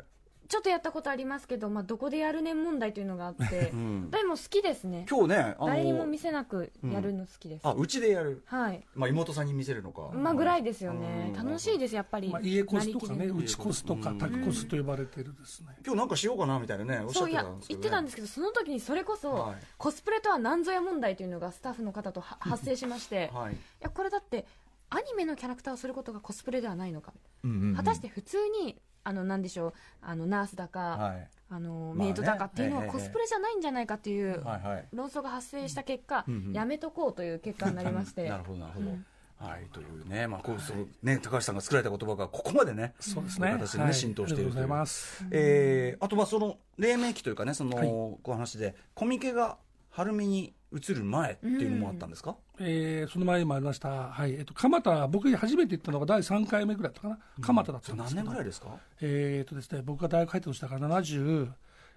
[0.48, 4.10] ちょっとやったことありますけど、まあ、どこでやるねん問題というのがあって、 ん。
[4.10, 5.06] でも好きですね。
[5.08, 8.42] 今日ね、あ誰にもの見せなくやるの好きです、あ、うちでやる。
[8.46, 8.84] はい。
[8.94, 10.10] まあ、妹さんに見せるのか。
[10.12, 11.32] まあぐらいですよね。
[11.34, 11.46] うん。
[11.46, 15.68] 楽しいですやっぱり、まあ、家コスとかね、なりきれる内コスとか、タクコスと呼ばれてるですね。
[15.84, 17.82] 今日なんかしようかなみたいなね、おっしゃってそういやたんですけど、ね。
[17.82, 19.56] 言ってたんですけどその時にそれこそ、はい。
[19.78, 23.56] コスプレとは何ぞや問題というのがスタッフの方とは発生しまして、い、はい。
[23.80, 24.46] やこれだって
[24.90, 27.74] アニメのキャラクターをすることがコスプレではないのか、うんうんうん。
[27.74, 31.28] 果たして普通にあのなんでしょうあのナースだか、はい。
[31.50, 32.04] あのまあね。
[32.06, 34.88] メイドだかっていうのはええコスプレじゃないんじゃないかっていうはいはい。
[34.92, 36.52] 論争が発生した結果、んうん。
[36.52, 38.28] やめとこうという結果になりまして。
[38.28, 38.90] なるほどなるほど、
[39.36, 43.50] はいというねまあこうそうね高橋さんが作られた言葉がここまでねそうですね。
[43.50, 43.94] 形でね、はい。
[43.94, 44.62] 浸透しているという。
[44.62, 45.26] ありがとうございます。
[45.30, 47.86] えーあとはその黎明期というかねその、はい。
[47.86, 49.58] こう話でコミケが
[49.90, 58.68] 晴海に移る前っていうのもあったんですか、えーその前にもありました、はいえっと、蒲田、僕が初めて行ったのが第3回目ぐらいだったかな、蒲田だったんです何けど、年ぐらいですか？
[59.00, 61.52] えーっとですね、僕が大学入った年だから77、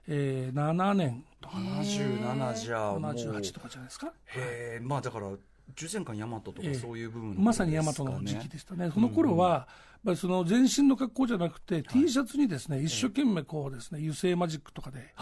[0.08, 1.60] えー7年とか。
[1.60, 3.00] な、77じゃもう。
[3.02, 5.28] 78とかじゃないですか、へえまあだから
[5.76, 6.74] 重戦艦大和とかええ。
[6.76, 9.66] そういう部分、まさに大和の時期でしたね、その頃は、やっ
[10.06, 15.14] ぱりその全身の格好じゃなくて、T シャツにですね一生懸命こうですね油性マジックとかで、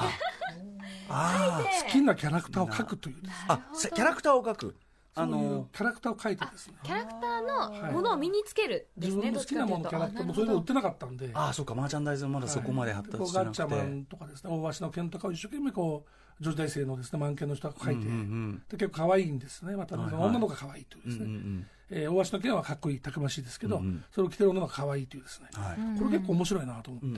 [1.10, 4.76] あ好きなキャラクターを描くというですね、あせキャラクターを描く
[5.18, 6.74] あのキャラクターを描いてですね。
[6.84, 11.30] キャラクターのものを身につけるで自すね、分の好きなもののキャラクターもそれで売ってなかったんで。
[11.34, 19.76] ああそうかマーチャンダイズもまだそこまで発達してなくて、ガッチャマンとかですね大橋の剣とかを一生懸命こう女子大生のですね満剣の人が描いて、うんうんで結構可愛いんですね。
[19.78, 20.24] また、はいはい。
[20.26, 24.04] 女の子が可愛いといううんですね、うんうんえー大橋の剣はかっこいいたくましいですけど、うんうん。
[24.12, 26.00] それを着てる女の子が可愛いというですね、はい。
[26.00, 27.16] これ結構面白いなと思って、うん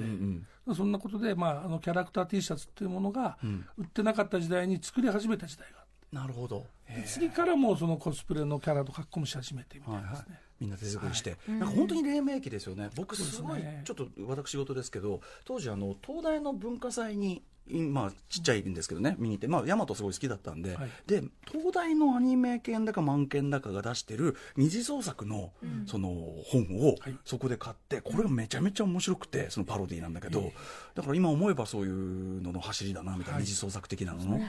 [0.67, 3.65] うんそんなことで、まあ、あのキャラクター T シャツっていうものがうん。
[3.77, 5.86] 売ってなかった時代に作り始めた時代があって
[6.17, 6.65] なるほど。
[6.85, 10.13] へえ次からもうそのコスプレのキャラと格好もし始めてみたいはいはい。
[10.13, 20.89] なですね、みんな手作りして、なんか本当に黎明期ですよね、僕、すごいちょっと私事ですけど、当時あの、東大の文化祭に、いまあ、ちっちゃいんですけどね、見に行って、まあ、大和すごい好きだったんで、はい。
[21.05, 25.51] で、東大のアニメ犬だか満犬だかが出してる二次創作の、
[25.85, 26.09] その
[26.45, 27.17] 本をはい。
[27.25, 30.51] そこで買って、これがめちゃめちゃ面白くて、そのパロディなんだけど、
[30.95, 33.43] だから今思えばそういうのの走りだな、みたいな、はい。
[33.43, 34.39] 二次創作的なのの。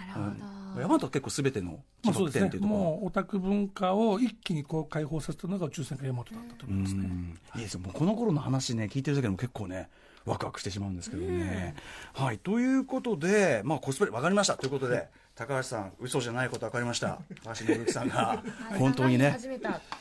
[0.77, 7.11] 大和は結構すべての起爆点っていうところもうオタク文化を一気にこう解放させたのが宇宙戦艦ヤマトだったと思いますね。
[7.57, 9.89] いいですよ、もうこの頃の話ね、聞いてるだけでも結構ね、
[10.29, 11.75] ワクワクしてしまうんですけどね。
[12.13, 14.57] はい、ということで、まあ、コスプレ、わかりました。
[14.57, 17.21] ということで、高橋さん、嘘じゃないこと分かりました。
[17.45, 18.43] 高橋信之さんが、
[18.79, 19.39] 本当にね、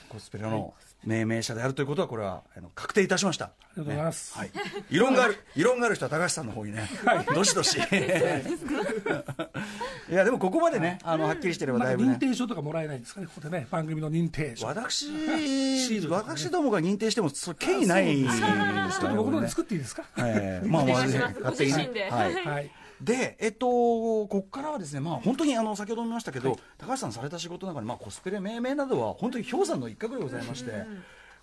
[0.09, 0.73] コスプレの
[1.07, 3.45] 命名者であるということは、これは、あの、確定いたしました。
[3.45, 4.51] ありがとうございますはい。
[4.89, 6.89] 異論がある、異論がある人は高橋さんの方にね、
[7.33, 7.77] どしどし。
[10.09, 12.13] いや、でもここまでね、あの、はっきりしてればだいぶね。
[12.13, 14.65] 認定証とかもらえないんですかね、ここでね、番組の認定証。
[14.67, 20.03] 私、ね私どもが認定しても、それ、権威ないですからちょっと僕ので作っていいですか？
[20.17, 22.33] ええまあまあ、勝手にねはい。
[22.45, 22.71] はい。
[23.01, 30.71] で、えっと、ここからはですね、まあ、本当にあの先ほども言いましたけど、高橋さんされた仕事の中で、まあ、コスプレ命名などは、本当に氷山の一角でございまして、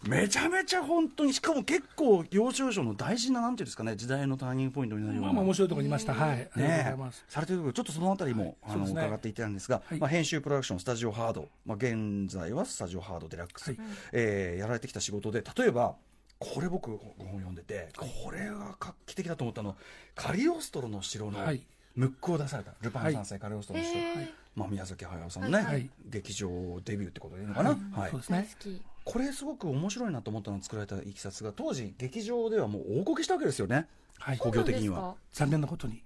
[0.08, 5.28] めちゃめちゃ本当に、しかも結構、領収書の大事な、なんていうんですかね、時代のターニングポイントになるような。
[5.28, 6.12] まあまあ面白いところにいました。
[6.12, 6.50] はい。
[6.56, 7.24] ねます。
[7.28, 9.02] されてるところちょっとそのあたりも、あのそうですね。
[9.02, 9.98] 伺っていきたいんですが、はい。
[9.98, 13.78] まあ、編集プロダクション、スタジオハード、まあ、現在はスタジオハードデラックス、はい。
[14.12, 15.96] えーやられてきた仕事で、例えば、
[16.38, 19.76] これ僕、ご本読んでて、これが画期的だと思ったの、
[20.14, 21.62] カリオストロの城のはい。
[21.94, 24.00] ムックを出された、ルパン三世カリオストロの城、
[24.56, 26.48] まあ、宮崎駿さんのね、はい劇場
[26.84, 27.78] デビューってことでいいのかな？
[27.92, 28.10] はい。
[28.10, 28.48] そうですね。
[29.04, 33.86] これすごく面白いなと思ったの作られたいきさつが当時劇場ではもう大こけしたわけですよね。
[34.18, 34.38] はい。
[34.38, 35.14] 工業的には。
[35.32, 36.02] 残念なことに。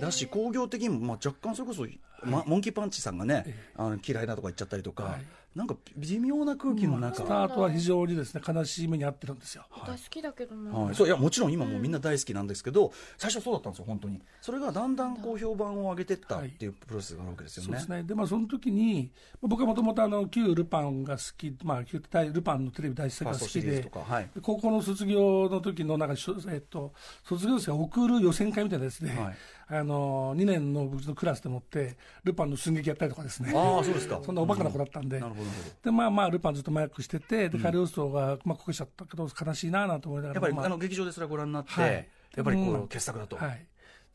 [0.00, 1.86] だし工業的にも、まあ、若干それこそ、
[2.22, 5.24] ま、モンキーパンチさんがね、あの嫌いだとか言っちゃったりとか、はい
[5.56, 9.64] なんか微妙な空気の中、スタートは非常にですね、悲しい目に遭ってるんですよ。
[9.72, 14.20] す私好きだけどな、はい、そういやもちろん今もうみんな大好きなんですけど、最初はそうだったんですよ本当に。
[14.42, 18.02] それがだんだんこう評判を上げてったっていうプロセスがあるわけですよね、そうですね。
[18.02, 24.28] で、まあ、その時に、僕はもともとあの、旧ルパンが好き、まあ、旧ルパンのテレビ大好きが好きでと、かはい。
[24.42, 26.92] 高校の卒業の時のなんかしょ、えっと、
[27.24, 29.36] 卒業生が送る予選会みたいなやつで、はい
[29.68, 34.20] あの2年のうちのクラスでもって、ルパンの寸劇やったりとかですね、ああそうですか。
[34.24, 35.74] そんなおバカな子だったんで、なるほどなるほど。
[35.84, 40.66] でまあまあ、ルパンずっと麻薬してて、でカリオストロが、まあ、こけちゃったけど、悲しいなあなんて思いながら、やっぱり、まあ。
[40.66, 42.08] あの劇場でそれはご覧になって、はい。
[42.36, 43.66] やっぱりこう傑作だと、はい、で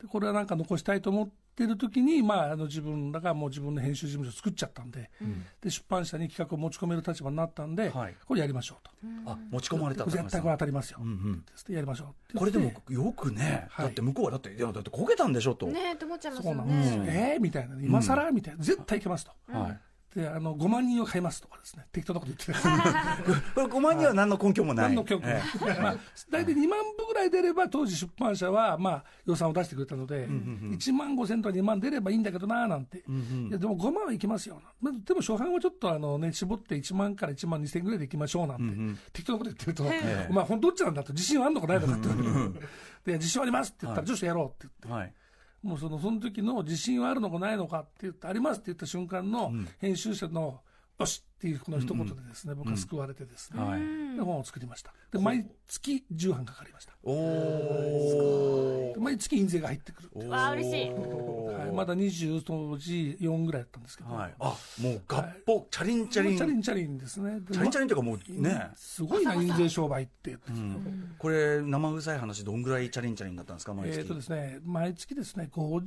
[0.08, 5.10] これはなんか残したいと思ってる時に、まあ、あの自分らがもう自分の編集事務所作っちゃったんで,、
[5.60, 8.14] で出版社に企画を持ち込める立場になったんで、はい。
[8.26, 8.90] これやりましょうと、
[9.30, 11.44] あ持ち込まれた絶対これ当たりますよ、うんうん。
[11.66, 13.86] でやりましょうってこれでもよくね、はい。
[13.86, 19.32] だって向こうはだっていやだってこけたんでしょと、ねえって思っちゃいますよそうなんですよ、ね、えーみたいな、今更、みたいな、絶対いけますと。
[19.52, 19.80] はい
[20.14, 21.86] であの5万人を買いますとかですね。
[21.90, 22.58] 適当なこと言ってる
[23.54, 25.42] これ5万人は何の根拠もない、何の曲も、え
[25.80, 25.96] まあ、
[26.30, 33.02] 大体2万部ぐらい出れば当時出版社は、まあ、予算を出してくれたので、1万5千とか2万出ればいいんだけどななんて、い
[33.50, 34.60] やでも5万はいきますよ。
[34.80, 42.52] まあでも初版はちょっとあの、ね、絞って1万から1万2千ぐらいでいきましょうなんて、適当なこと言ってると、えお前本当どっちなんだと自信はあんのかないのかって言わ
[43.06, 44.88] れ自信はありますって言ったら、女子やろうって言って。
[44.88, 45.14] はい
[45.62, 50.60] もうそのその時の自信はあるのかないのかって言って、ありますって言った瞬間の編集者の、
[50.98, 53.80] よしっていうこの一言でですね、僕は救われてですね、はい。
[53.80, 53.86] で
[54.20, 54.92] 本を作りました。
[55.10, 56.92] で、毎月10版かかりました。
[57.04, 60.10] おで毎月印税が入ってくる。
[60.14, 60.90] おわあ嬉しい。
[60.90, 66.36] はい、まだ20当時4ぐらいだったんですけど、はい、あもう合法、チャリンチャリン。
[66.36, 67.40] チャリンチャリンですね。
[67.40, 70.36] でチャリンチャリンというかもうね、すごいな、印税商売って。
[71.18, 73.74] これ生臭い話どんぐらいチャリンチャリンだったんですか？
[73.74, 75.80] 毎月、えーとですね、毎月ですね、50万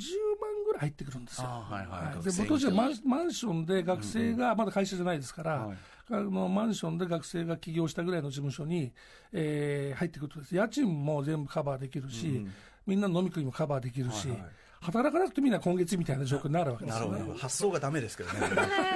[0.65, 1.47] ぐらい入ってくるんですよ。
[1.47, 2.23] あはいはい。
[2.23, 5.77] で当時はマンマンションで学生が、まだ会社じゃないですから、はい
[6.11, 8.91] あのマンションで学生が起業したぐらいの事務所に、
[9.31, 12.45] えー入ってくるとです、家賃も全部カバーできるし、
[12.85, 14.49] みんなの飲み食いもカバーできるし、はいはい。
[14.81, 17.11] 働かなくてみんな今月みたいな状況になるわけですよね。
[17.11, 17.39] なるほど。
[17.39, 18.39] 発想がダメですけどね、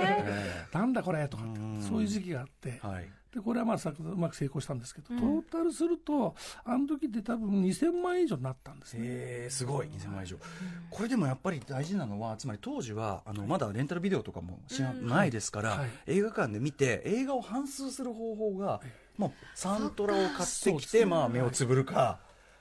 [0.71, 9.01] なんだこれとかって、そういう時期があって、はいでこれはまあさうまく成功したんですけど、トータルすると、あの時って多分2000万円以上になったんですね。
[9.03, 10.37] えー、すごい、2000万以上、
[10.89, 15.89] これでもやっぱり大事なのは、つまり当時はあのまだレンタルビデオとかも知らないですから、はい。
[16.07, 18.81] 映画館で見て、映画を反数する方法が、
[19.17, 22.19] もうサントラを買ってきて、まあ、目をつぶるか、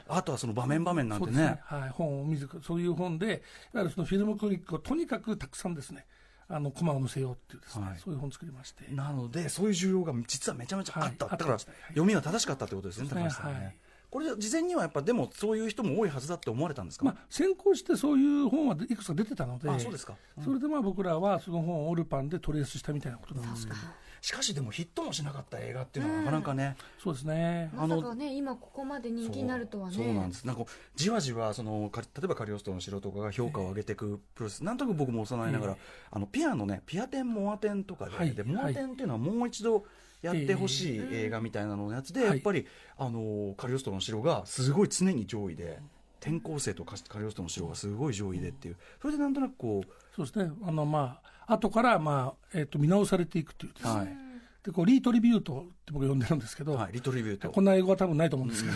[0.09, 1.33] あとはその場面場面なんてね。
[1.33, 3.27] そうですね、はい、本を見ずそういう本で、
[3.73, 6.07] いわゆるそのフィルムクリックをとにかくたくさんですね、
[6.51, 7.99] あのコマを載せようっていうですね、はい。
[7.99, 8.85] そういう本を作りまして。
[8.91, 11.53] なので、そういう需要が実はめちゃめちゃあった、だからはい。
[11.53, 11.65] あった。
[11.65, 13.43] んですねはい読みは正しかったってことですね、そうですね。
[13.43, 13.77] 高橋さんね。
[14.11, 20.15] はいこれ、事前にはやっぱ、でもそういう人も多いはずだって思われたんですか、まあ、先行してそういう本はいくつか出てたので、あそうですか。
[20.39, 20.45] うん。
[20.45, 23.61] それでまあ僕らはその本をオルパンでトレースしたみたいなことなんで。
[23.61, 23.79] すけど、
[24.23, 29.97] しかしでもヒットもしなかった映画っていうのはなかなかね、そうですね、あのまさかね今ここまで人気になるとはね。
[29.97, 30.05] そう。
[30.07, 30.47] そうなんです。
[30.47, 30.65] なんか
[30.97, 35.77] じわじわそのか例えばカリオストロの城とかが評価を上げていくプロセス、なんとなく僕も幼いながら、え
[36.13, 39.85] あのピアのねピアテンモアテンとかで,、はいでモアテンっていうのはもう一度
[40.23, 42.29] やってほしい映画みたいなののやつで、はい。
[42.31, 45.79] やっぱりあのカリオストロの城がすごい常に上位で
[46.21, 48.77] 転校生とカカリオストロの城がすごい上位でっていう。
[49.01, 54.28] それでなんとなくこうそうですね、あのまあ後からまあ、えっと見直されていくというですね、はい
[54.69, 57.49] でこうリートリビュートって僕呼んでるんですけど、はい、リトリビュート。
[57.49, 58.71] こんな英語は多分ないと思うんですけ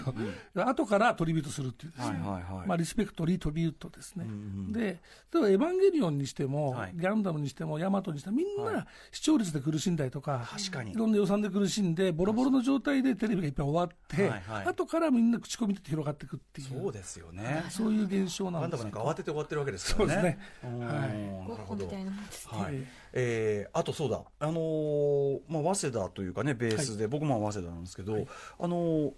[0.55, 2.67] ど、 後からトリビュートするっていうですね、はいはいはい。
[2.67, 4.25] まあ、リスペクト、リトリビュートですね。
[4.27, 4.35] うんう
[4.71, 6.93] んで、例えばエヴァンゲリオンにしても、はい。
[6.95, 10.93] ギャンダムにしても、ヤマトにしても、みんはな視聴率で苦しんだりとか、確かに。
[10.93, 14.67] いろんな予算で苦しんで、ボロボロの状態でテレビがいっぱい終わって、はいはい。
[14.69, 17.65] 後からみんな口コミで広がっていくっていう、そうですよね。
[17.69, 20.15] そういう現象なガンダムなんんですけどか慌てて終わってるわけですからね。
[20.15, 20.39] そうですね。
[20.65, 20.79] うん。
[20.81, 20.97] はい。
[20.97, 21.85] なゴッるほど。
[21.85, 22.59] ホみたいなもんですね。
[22.59, 22.75] はい。
[22.75, 28.27] ええーあとそうだ、あのーまあ、早稲田というかね、ベースで、僕も早稲田なんですけど、
[28.59, 29.13] あのー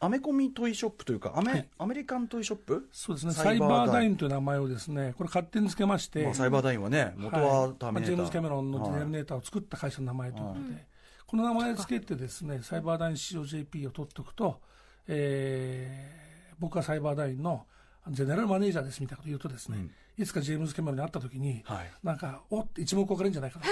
[0.00, 1.68] アメコミトイショップというか、アメ,、はい。
[1.78, 2.88] アメリカントイショップ？
[2.92, 4.16] そうですね、サイバーダイン。
[4.16, 10.86] という名前をですね、これ勝手につけまして、まあ、サイバーダインはね、元はターミネーター、まあジェームズ・キャメロンのジェはいネネーターを作った会社の名前ということで、
[11.26, 14.60] この名前をつけてですね、サイバーダイン COJP を取っておくと、
[15.06, 16.24] えー
[16.60, 17.66] 僕はサイバーダインの
[18.08, 23.64] ジェネラルマネージャーですみたいなことを言うとですね、いつかジェームズ・キャメロンに会った時に、はいなんか、おって一目置かれるんじゃないかな。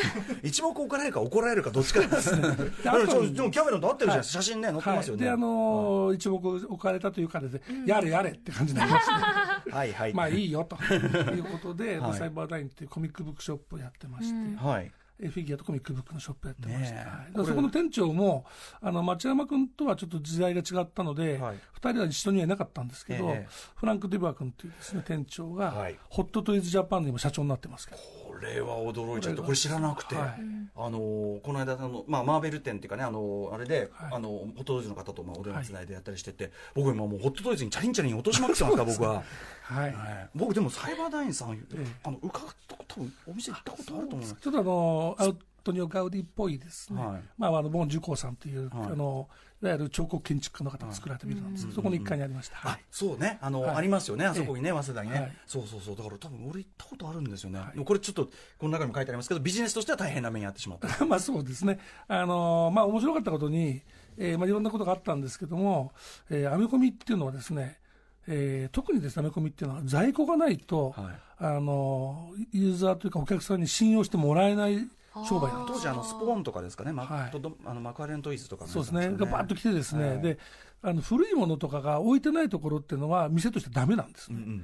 [0.43, 2.43] 一目置かれるか怒られるかどっちかですね。
[2.83, 5.29] で あとでもでもキャメロンと合ってるじゃないですか、はい写真ね、載ってますよね。
[5.29, 7.49] はい、で、あのー一目置かれたというかで、
[7.87, 9.25] やれやれって感じになりましたね。
[9.71, 10.15] はいはい。
[10.15, 14.91] まあいいよということで、はいサイバーダインっていうコミックブックショップをやってまして、はい。
[15.23, 17.03] えフィギュアとコミックブックのショップやってまして、は
[17.43, 17.47] い。
[17.47, 18.45] そこの店長も、
[18.81, 23.49] あの町山君とはちょっと時代が違ったので、二、はい人は一緒にはいなかったんですけど、ええ。
[23.77, 25.99] フランク・デュバー君というです、ね、店長が、はい。
[26.09, 30.41] ホットトイズジャパンで今、社長になってますけど、これは驚いちゃって、これ知らなくて、はい。
[30.77, 34.13] あのーこの間あの、まあ、マーベル展っていうかね、あのーあれで、はい。
[34.13, 39.23] あのホットトイズの方とまあお電話つないでやったりしてて、僕今もうホットトイズにチャリンチャリン落としまくってますから、僕は。
[39.63, 39.93] はい。
[39.93, 40.31] はい。
[40.35, 41.59] 僕でもサイバーダインさん、え
[42.05, 47.23] あの伺ったこと、多分お店行ったことあると思うちょっとあのアウトニオ・ガウディっぽいですね、はい。
[47.39, 48.93] まあ、あのボン・ジュコーさんという、はい。
[48.93, 49.29] あの
[49.63, 51.67] いわゆる彫刻建築家の方が作られたビルなんです。
[51.67, 52.57] けど、そこの1階にありました。
[52.65, 53.39] あそうね。
[53.41, 53.77] あの、はい。
[53.77, 55.33] ありますよね、あそこにね、早稲田にね、はい。
[55.47, 58.31] そうそうそう、だから多分俺行ったことあるんですよね、これちょっと、こ
[58.67, 60.89] の中にも書いてありますけど、ビジネスとしては大変な目に遭ってしまった。
[61.07, 63.83] まあそうですね、あのまあ面白かったことに、
[64.19, 65.93] えーまあ、いろんなことがあったんですけども、
[66.29, 67.79] えーアメコミっていうのはですね、
[68.27, 71.19] えー特にですね、アメコミっていうのは在庫がないと、はい。
[71.45, 74.89] あのユーザーというかお客さんに信用してもらえない
[75.29, 77.33] 商売当時あのスポーンとかですかね、マはい。
[77.65, 80.21] あのマクアレントイズとかのやつそうですね、がバーッと来てですね、はい。
[80.23, 80.39] で
[80.83, 84.39] あの古いものとかが置いてないところっていうのは、店としてダメなんですね。
[84.39, 84.59] うんうん。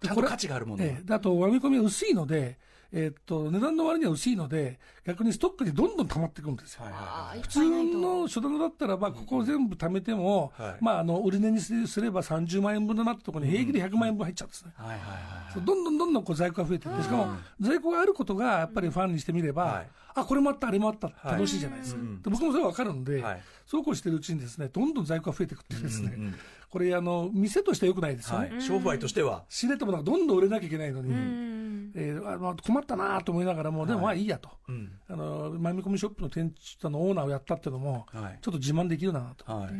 [0.00, 0.90] でちゃんと価値があるものは。
[0.90, 1.02] ええ。
[1.02, 2.58] であと、編み込みは薄いので、
[2.94, 6.82] えーっと、値段の割には薄いので、逆にストックにどんどん溜まっていくんですよ。
[7.40, 7.60] 普通
[7.94, 10.76] の初段だったらば、ここを全部貯めても、はい。
[10.80, 14.72] まあ、あの売り値にすれば30万円分だなってところに平気で100万円分入っちゃうんですね。
[14.76, 15.04] はいはいは
[15.50, 19.88] いそうどんどんどんどんこう在庫が増えていって、しかも在庫があることがやっぱりファンにしてみれば、はい。
[20.14, 22.00] あこれもあった、あれもあった楽しいじゃないですか。
[22.24, 23.42] 僕もそれは分かるんで、はい。
[23.66, 26.18] そうこうしてるうちにですね、どんどん在庫が増えていくっていうですね、
[26.72, 28.56] これあの、店としては良くないですよはね。
[28.56, 28.62] い。
[28.62, 31.92] 商売としては、仕入れてもどんどん売れなきゃいけないのに、うん。
[31.94, 34.48] えーあの困ったなと思いながらも、でもまあいいやと。
[34.68, 34.90] うん。
[35.06, 38.38] あの、マミコミショップの店長のオーナーをやったっていうのも、はい。
[38.40, 39.52] ちょっと自慢できるなと。
[39.52, 39.70] はい。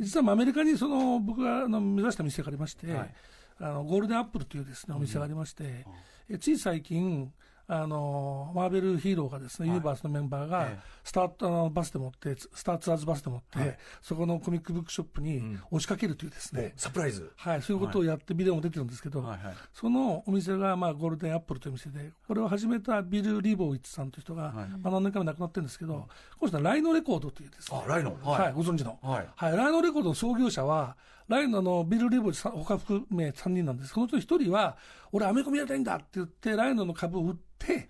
[0.00, 3.14] 実はアメリカにその僕があの目指した店がありまして、はい。
[3.60, 5.84] あのゴールデンアップルというですねお店がありまして、
[6.30, 7.30] えつい最近
[7.66, 9.76] あのマーベルヒーローがですね、はい。
[9.76, 10.78] ユーバースのメンバーがええ
[11.08, 13.78] スタートあのバスで持ってスターツアーズバスで持って、はい。
[14.02, 15.58] そこのコミックブックショップにん。
[15.70, 19.54] 押しかけるというですね、サプライズ、はい、そういうことをやってビデオも出てるんですけど、はいはい。
[19.72, 24.54] そのお店が、まあ、ゴールデンアップルという店で、これを始めたビル・リボーイッツさんという人が、はい。
[24.54, 26.08] まあ、何年か前亡くなってるんですけど、こ
[26.42, 29.28] の人はライノレコードというですね、あライノ、はい、ご存知の、はい。
[29.34, 30.94] はい、ライノレコードの創業者は、
[31.28, 33.94] ライノのビル・リボーイッツさん、他含め3人なんです。
[33.94, 34.76] この人1人は、
[35.12, 37.88] 俺、アメコミやりたいんだって言って、ライノの株を売って、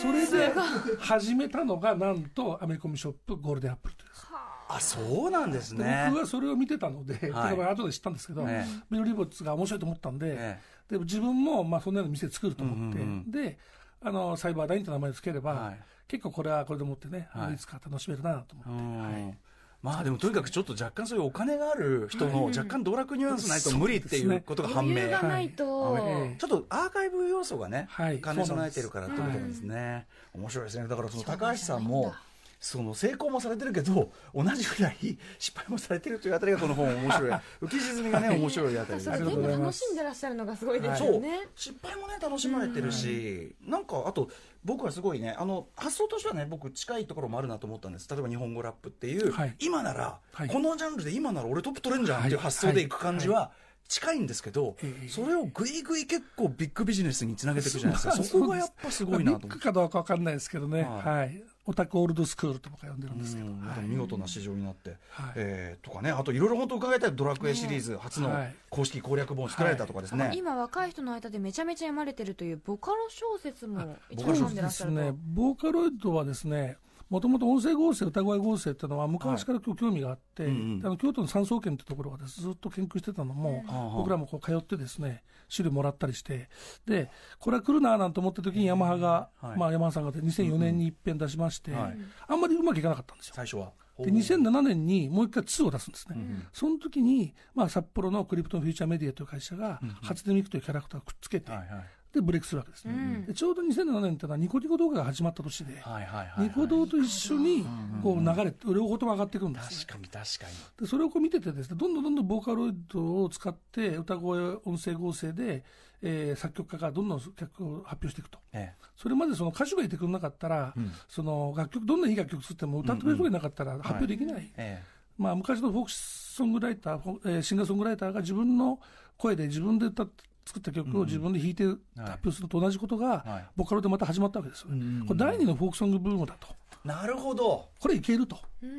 [0.00, 0.54] それで
[0.98, 4.26] 始めたのが、なんと、アメコミショップ、ゴールデンアップルというです。
[4.72, 7.56] あそうなんですでね僕はそれを見てたので、はい。
[7.56, 13.58] これ後で知ったんですけど、えビル・リボッツが面白いと思ったんで、えで自分もまあそんなような店作ると思って、うんうんで
[14.02, 15.80] あのサイバーダインって名前をつければ、はい。
[16.08, 17.54] 結構これはこれでもってね、はい。
[17.54, 19.38] い、つか楽しめるなと思って、うん。
[19.82, 26.36] まあでもとにかくちょっと若干そういうお金がある人の若干道楽ニュアンスないと無理っていうことが判明、余裕がないと、はい。
[26.38, 28.20] ちょっとアーカイブ要素がね、はい。
[28.20, 30.88] 兼ね備えてるからってことなんですね、面白いですね。
[30.88, 32.14] だからその高橋さんも
[32.60, 37.30] その成功もされてるけど同じぐらい失敗もされてるというあたりがこの本面白い。
[37.62, 44.28] 浮き沈みがね面白いあたりでそれ全部楽しんでらっしゃるのがすごいですそうよね、失敗もね楽しまれてるし、なんかあと
[44.62, 48.08] 僕はすごいねあの発想としてはね僕近いところもあるなと思ったんです。
[48.10, 49.56] 例えば日本語ラップっていう、はい。
[49.58, 50.48] 今なら、はい。
[50.48, 53.52] このジャンルで今なら俺トップ取れんじゃんっていう発想でいく感じは、
[53.90, 55.08] 近いんですけど、ええ。
[55.08, 59.46] それをぐいぐい結構ビッグビジネスにつなげていくじゃないですか、 まあそこがやっぱすごいなと思って。
[59.48, 61.02] ビッグかどうかわかんないですけどね、はい。
[61.02, 63.82] はい、オタクオールドスクールと僕は呼んでるんですけど、うんはい。
[63.82, 65.32] 見事な市場になって、はい。
[65.36, 66.10] えーとかね。
[66.10, 68.54] あといろいろ本当伺いたいドラクエシリーズ初のはい。
[68.68, 76.76] 公式攻略本を作られたとかですね、今若い人の間でめちゃめちゃ読まれてるというボカロ小説も一番読んでらっしゃると、ね、ボーカロイドはですね、
[77.08, 80.50] もともと音声合成、歌声合成っていうのは昔から興味があって、うん
[80.80, 80.86] うん。
[80.86, 83.96] あの京都の三層圏ってところがですずっと研究してたのも、うん。
[83.96, 86.48] 僕らもこう通ってですね、資料もらったりして、
[86.86, 89.58] で、これは来るななんて思った時にヤマハが、はい。
[89.58, 91.98] まあヤマハさんが2004年に一遍出しまして、はい。
[92.26, 93.34] あんまりうまくいかなかったんですよ。
[93.36, 93.72] 最初は？
[93.98, 96.16] で2007年にもう一回2を出すんですね、
[96.54, 101.68] その時に、まあ、札幌のクリプトンフューチャーメディアという会社が、初音ミクというキャラクターをくっつけて、はいはい
[102.12, 103.26] でブレイクするわけですね、うん。
[103.26, 106.42] でちょうど2007年っていうのはニコニコ動画が始まった年で、はいはいはいはい。
[106.42, 107.64] ニコ動と一緒に
[108.02, 110.80] こう流れて、両方とも上がっていくんです、ね、確かに確かに。
[110.80, 115.64] でそれをこう見ててですねどんどんどんどんボーカロイドを使って歌声音声合成で、
[116.02, 118.38] えー作曲家がどんどん曲を発表していくと。
[118.52, 120.90] えそれまでその歌手がいてくれなかったら、うん。
[121.08, 125.00] その楽曲どんないい楽曲作っても歌ってくれる人がいなかったら発表できない、ええ。
[125.18, 128.80] まあ、昔のフォークソングライター、えーシンガーソングライターが自分の
[129.18, 130.08] 声で自分で歌っ
[130.50, 135.06] 作った曲を自分で弾いて発表すると同じことがはい、ボカロでまた始まったわけですよ、うんうんうん。
[135.06, 136.48] これ第二のフォークソングブームだと、
[136.84, 137.68] えなるほど。
[137.78, 138.38] これいけると、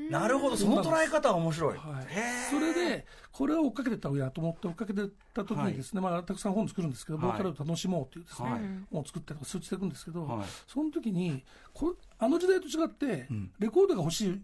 [0.09, 0.57] なるほど。
[0.57, 2.07] その捉え方は面白い、はい。
[2.49, 7.27] それで、これを追っかけていった方がいいなと思って、追っかけていった時にですね、まあ、たくさん本作るんですけど、はい。
[7.27, 8.61] ボーカルを楽しもうというですね、はい。
[8.91, 10.45] 本を作ったりとか数値していくんですけど、はい。
[10.67, 11.43] その時に
[11.73, 13.51] こあの時代と違って、ん。
[13.59, 14.41] レコードが欲し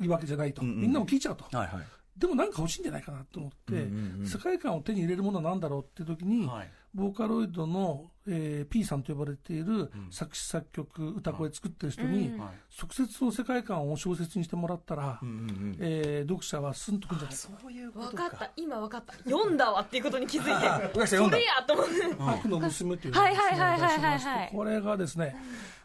[0.00, 0.80] いわけじゃないと、んうん。
[0.82, 1.44] みんなも聴いちゃうと。
[1.56, 1.86] はいはい
[2.20, 3.88] でもなんか欲しいんじゃないかなと思って、
[4.26, 6.70] 世界観を手に入れるものは何だろうっていう時に、はい。
[6.94, 15.76] ボーカロイドの、えー P さんと呼ばれている作詞作曲歌声作ってる人に、直接その世界観を小説にしてもらったら、うんうんうん。
[15.80, 18.26] えー読者はスンとくんじゃないそういうこ分とか。
[18.26, 18.50] った。
[18.56, 19.14] 今分かった。
[19.24, 21.06] 読んだわっていうことに気づいて。
[21.06, 24.50] それやと思って悪の娘というはいはいはいはいはい。
[24.52, 25.34] これがですね、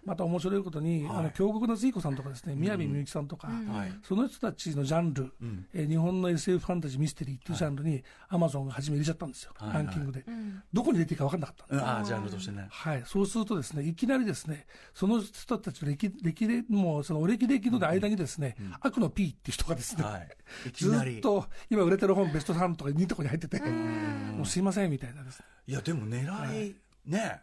[0.03, 1.17] また面白いことに、はい。
[1.17, 3.93] あの京極夏彦さんとかですね、宮城みゆきさんとか、はい。
[4.03, 5.65] その人たちのジャンル、ん。
[5.73, 10.61] えー日本の SF ファンタジーミステリーっていうジャンルに、アマゾンが初め入れちゃったんですよ、はいランキングで、ん。
[10.73, 12.24] どこに入れていいか分かんなかったんです。
[12.25, 20.27] ルとしてねはい、そうするとですね、いきなりですね、その人たちの歴歴で、もうそのお歴々の間にですね、悪の P っていう人がですね、はい。
[20.69, 21.17] いきずなり。
[21.17, 25.45] っと今売れてる本ベスト3とか2とかに入ってて、もうすいませんみたいなですね。
[25.67, 27.19] いやでも狙い、ね。
[27.19, 27.41] はい。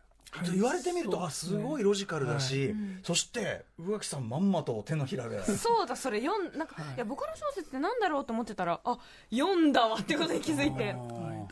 [0.55, 1.61] 言われてみると、あすね。
[1.61, 5.45] すごいロジカルだし、そして宇垣さんまんまと手のひらで。
[5.45, 8.99] そうだそれ読んなんか、い、やボカロ小説ってなんだろうと思ってたらあ
[9.31, 10.95] 読んだわってことに気づいて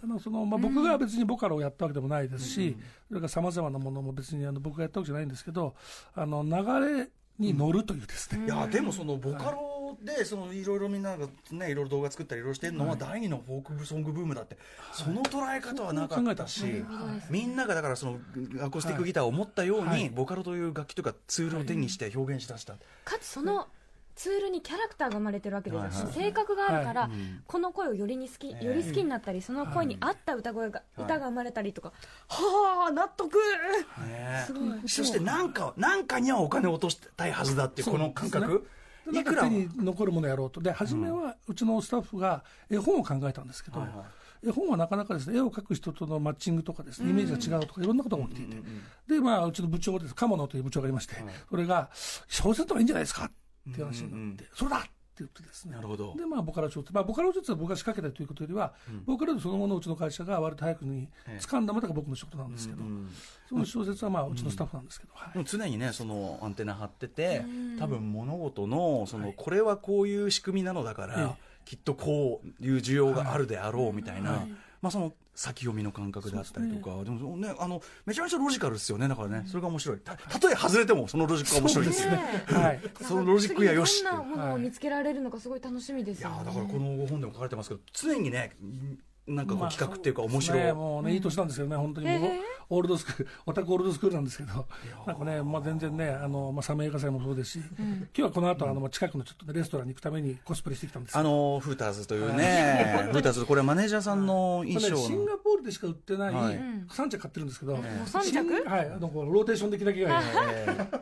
[0.00, 2.76] ただその、まあ、僕が別にボカロをやったわけでもないですし、
[3.08, 5.74] それからさまざまなものも別にあの僕がやったわけじゃないんですけど、
[6.14, 14.56] あの流れに乗るというですね、いやでもそのボカロでそのいろいろみんながねいろいろ動画作ったりいろいろしてるのは第二のフォークソングブームだって
[14.92, 16.70] その捉え方はなかったしそう
[17.30, 18.18] みんながだからその
[18.62, 20.02] アコースティックギターを持ったようはい。
[20.04, 22.74] にボカロという楽器というかツールを手にして表現しだした。
[23.04, 23.66] かつその
[24.14, 26.12] ツールにキャラクターが生まれてるわけですよ、はいはい。
[26.12, 27.10] 性格があるから、はい。
[27.46, 28.64] この声をよりに好き、ええ。
[28.64, 31.04] より好きになったりその声に合った歌声が、はい。
[31.04, 31.92] 歌が生まれたりとか。
[32.28, 33.34] はあ納得。
[34.06, 34.88] ねすごい。
[34.88, 37.90] そしてなんかなんかにはお金を落としたいはずだっていう。
[37.90, 38.68] この感覚。
[39.12, 39.42] いくら？
[39.42, 44.04] か手に残るものやろうと、で初めはうちのスタッフが絵本を考えたんですけど、はいは
[44.46, 48.56] 絵本はなかなかですね絵を描く人とのマッチングとかですねイメージが違うとかいろんなことが起きていて、
[49.08, 51.14] でまあうちの部長です鴨野という部長がいまして、
[51.48, 51.90] それが
[52.28, 53.30] 小説とかいいんじゃないですか
[53.70, 55.74] っていう話になって、それだって言ってですね。
[55.74, 56.14] なるほど。
[56.16, 58.72] でまあボカロ小説まあボカロ小説は僕が仕掛けたということよりは、
[59.04, 61.08] ボカロそのものをうちの会社が割と早くに
[61.38, 62.82] 掴んだのが僕の仕事なんですけど、
[63.48, 65.44] その小説はまあうちのスタッフなんですけど、はい。
[65.44, 67.44] 常にねそのアンテナ張ってて
[67.78, 74.46] 多分物事のそのこれはこういう仕組みなのだから、えきっとこういう需要があるであろうみたいな、
[74.82, 79.98] まあ、その先読みの感覚であったりとか、でもね、あの、めちゃめちゃロジカルですよね、だからね、それが面白い。
[79.98, 82.44] た、たとえ外れても、そのロジックが面白いですよね。
[82.48, 82.80] はい。
[83.02, 86.34] そのロジックやよしどんなものを見つけられるのかすごい楽しみですよね。
[86.36, 88.56] いやーだからこのご本でも書かれてますけど、常にね、
[89.34, 90.46] なんかこまあう企画っていうか面白い。
[90.46, 90.72] そうですね。
[90.72, 92.18] もうね、いい年なんですけどね、本当に。
[92.18, 92.30] もう、
[92.70, 94.66] オールドスクール、オタクオールドスクールなんですけど、
[95.06, 104.96] なんかね、まあ、全然ね、あの、まあ、サメ映画祭もそうですし、今日はこの後、あの、まあ近くのちょっとね、レストランに行くためにコスプレしてきたんですあのフーターズというね、 フーターズ、これはマネージャーさんの衣装の。
[104.96, 106.54] シンガポールでしか売ってない、はい。
[106.88, 108.28] 3着買ってるんですけど、三着？
[108.28, 110.24] シンはい、あのこうローテーションできなきゃいけない、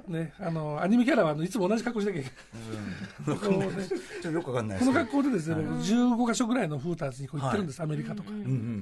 [0.09, 4.99] ね、あのアニメキャラはあのいつも同じ格好しなきゃいけない、 こうねちょっとよくわかんないでこの。
[4.99, 8.31] 格好でですね、僕15箇所ぐらいのフーターズにこう行ってるんです、アメリカとか。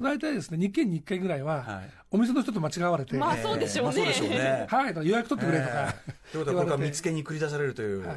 [0.03, 1.91] 大体ですね、2軒に1回ぐらいは、はい。
[2.11, 3.93] お店の人と間違われて、まあはい、そうでしょうね。
[3.93, 4.67] まあそうでしょうね。
[4.69, 5.95] とか予約取ってくれとか、
[6.33, 8.03] ということは、これから見つけに繰り出されるという。
[8.03, 8.15] 感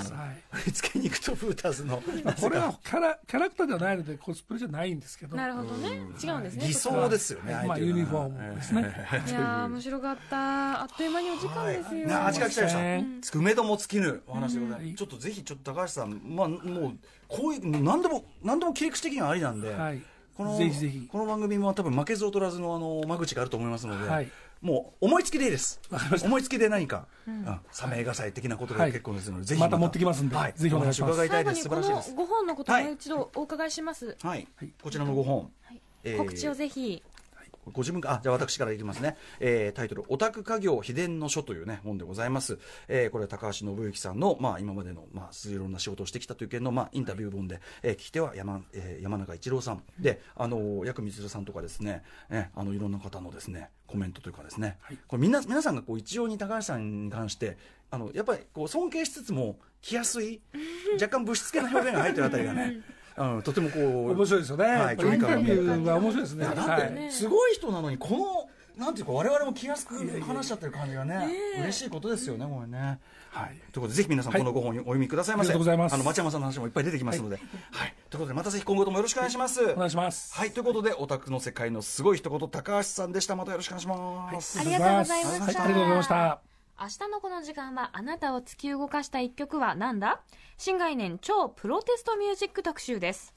[0.00, 0.12] じです。
[0.12, 0.42] はい。
[0.66, 2.02] 見つけに行くとフーターズの。
[2.24, 5.88] まあこれはキャラキャラクターではないので、コスプレじゃないんですけど、なるほどね。
[6.22, 7.52] 違うんですね偽装ですよね。
[7.66, 8.80] まあユニフォームですね。
[8.80, 10.82] いやー面白かった。
[10.82, 13.06] あっという間にお時間ですよ、ね、味が来ちゃいましたね。
[13.34, 14.88] 梅戸も尽きぬお話でございます。
[14.88, 14.94] うん。
[14.96, 20.02] ちょっとぜひ、ちょっと高橋さん、まあ、もう、こういう、何でも、何でも切り口的にはありなんで、はい
[20.36, 21.08] この、ぜひぜひ。
[21.10, 24.30] この番組も多分負けず劣らずの、あの、間口があると思いますので、はい。
[24.60, 25.80] もう、思いつきでいいです。
[26.24, 28.92] 思いつきで何か、うん、サメ映画祭的なことではい。
[28.92, 29.76] 結構ですので、ぜひまた。
[29.76, 30.36] 持ってきますんで。
[30.36, 31.12] はい、ぜひお願いします。
[31.12, 31.68] お話伺いたいです。
[31.68, 31.90] 最後にこ。
[31.90, 34.48] のご本のことをもう一度お伺いします、はい。
[34.56, 34.70] はい。
[34.82, 35.50] こちらのご本。
[36.18, 37.02] 告知をぜひ
[37.72, 39.16] ご自分か、あ、じゃあ私からいきますね。
[39.40, 42.58] えータイトル、オタク家業秘伝の書というね、本でございます。
[42.88, 49.82] えーこれは高橋信之さんの、まあ今までの、まあ、いろんな仕事をしてきたという件の、まあインタビュー本で、えー聞き手は山,、えー山中一郎さん。
[49.98, 57.56] で、あの、薬光さんとかですね、えーあの、いろんな方のですね、コメントというかですね、はいこれみんな、皆さんがこう一様に高橋さんに関して、
[57.90, 60.40] あの、やっぱりこう尊敬しつつも、気安い、
[61.00, 62.80] 若干物質系な表現が入ってるあたりがね、
[63.16, 66.44] うん、とてもこう、面白いですよね、はいやっぱりインタビューは面白いですね。
[66.44, 71.28] だはって、いすごい人なのに、この、なんていうか、我々も気安く話しちゃってる感じがね、
[71.60, 72.98] 嬉しいことですよね、これね。
[73.30, 73.48] はい。
[73.48, 75.50] ということで、ぜひ皆さん、はいこのご本をお読みくださいませ。
[75.50, 77.36] ありがとうございますあの、町山さんの話もいっぱい出てきますので。
[77.36, 77.94] はい。
[78.10, 79.62] ということで、またぜひ今後ともよろしくお願いします。
[79.62, 80.34] お願いします。
[80.34, 80.50] はい。
[80.50, 83.36] ということで、オタクの世界のすごい一言、高橋さんでした。
[83.36, 84.58] またよろしくお願いします。
[84.58, 86.40] ありがとうございましたはい、ありがとうございました。
[86.80, 90.20] 明日のこの時間はあなたを突き動かした一曲は何だ？
[90.56, 93.32] 新概念超プロテストミュージック特集です。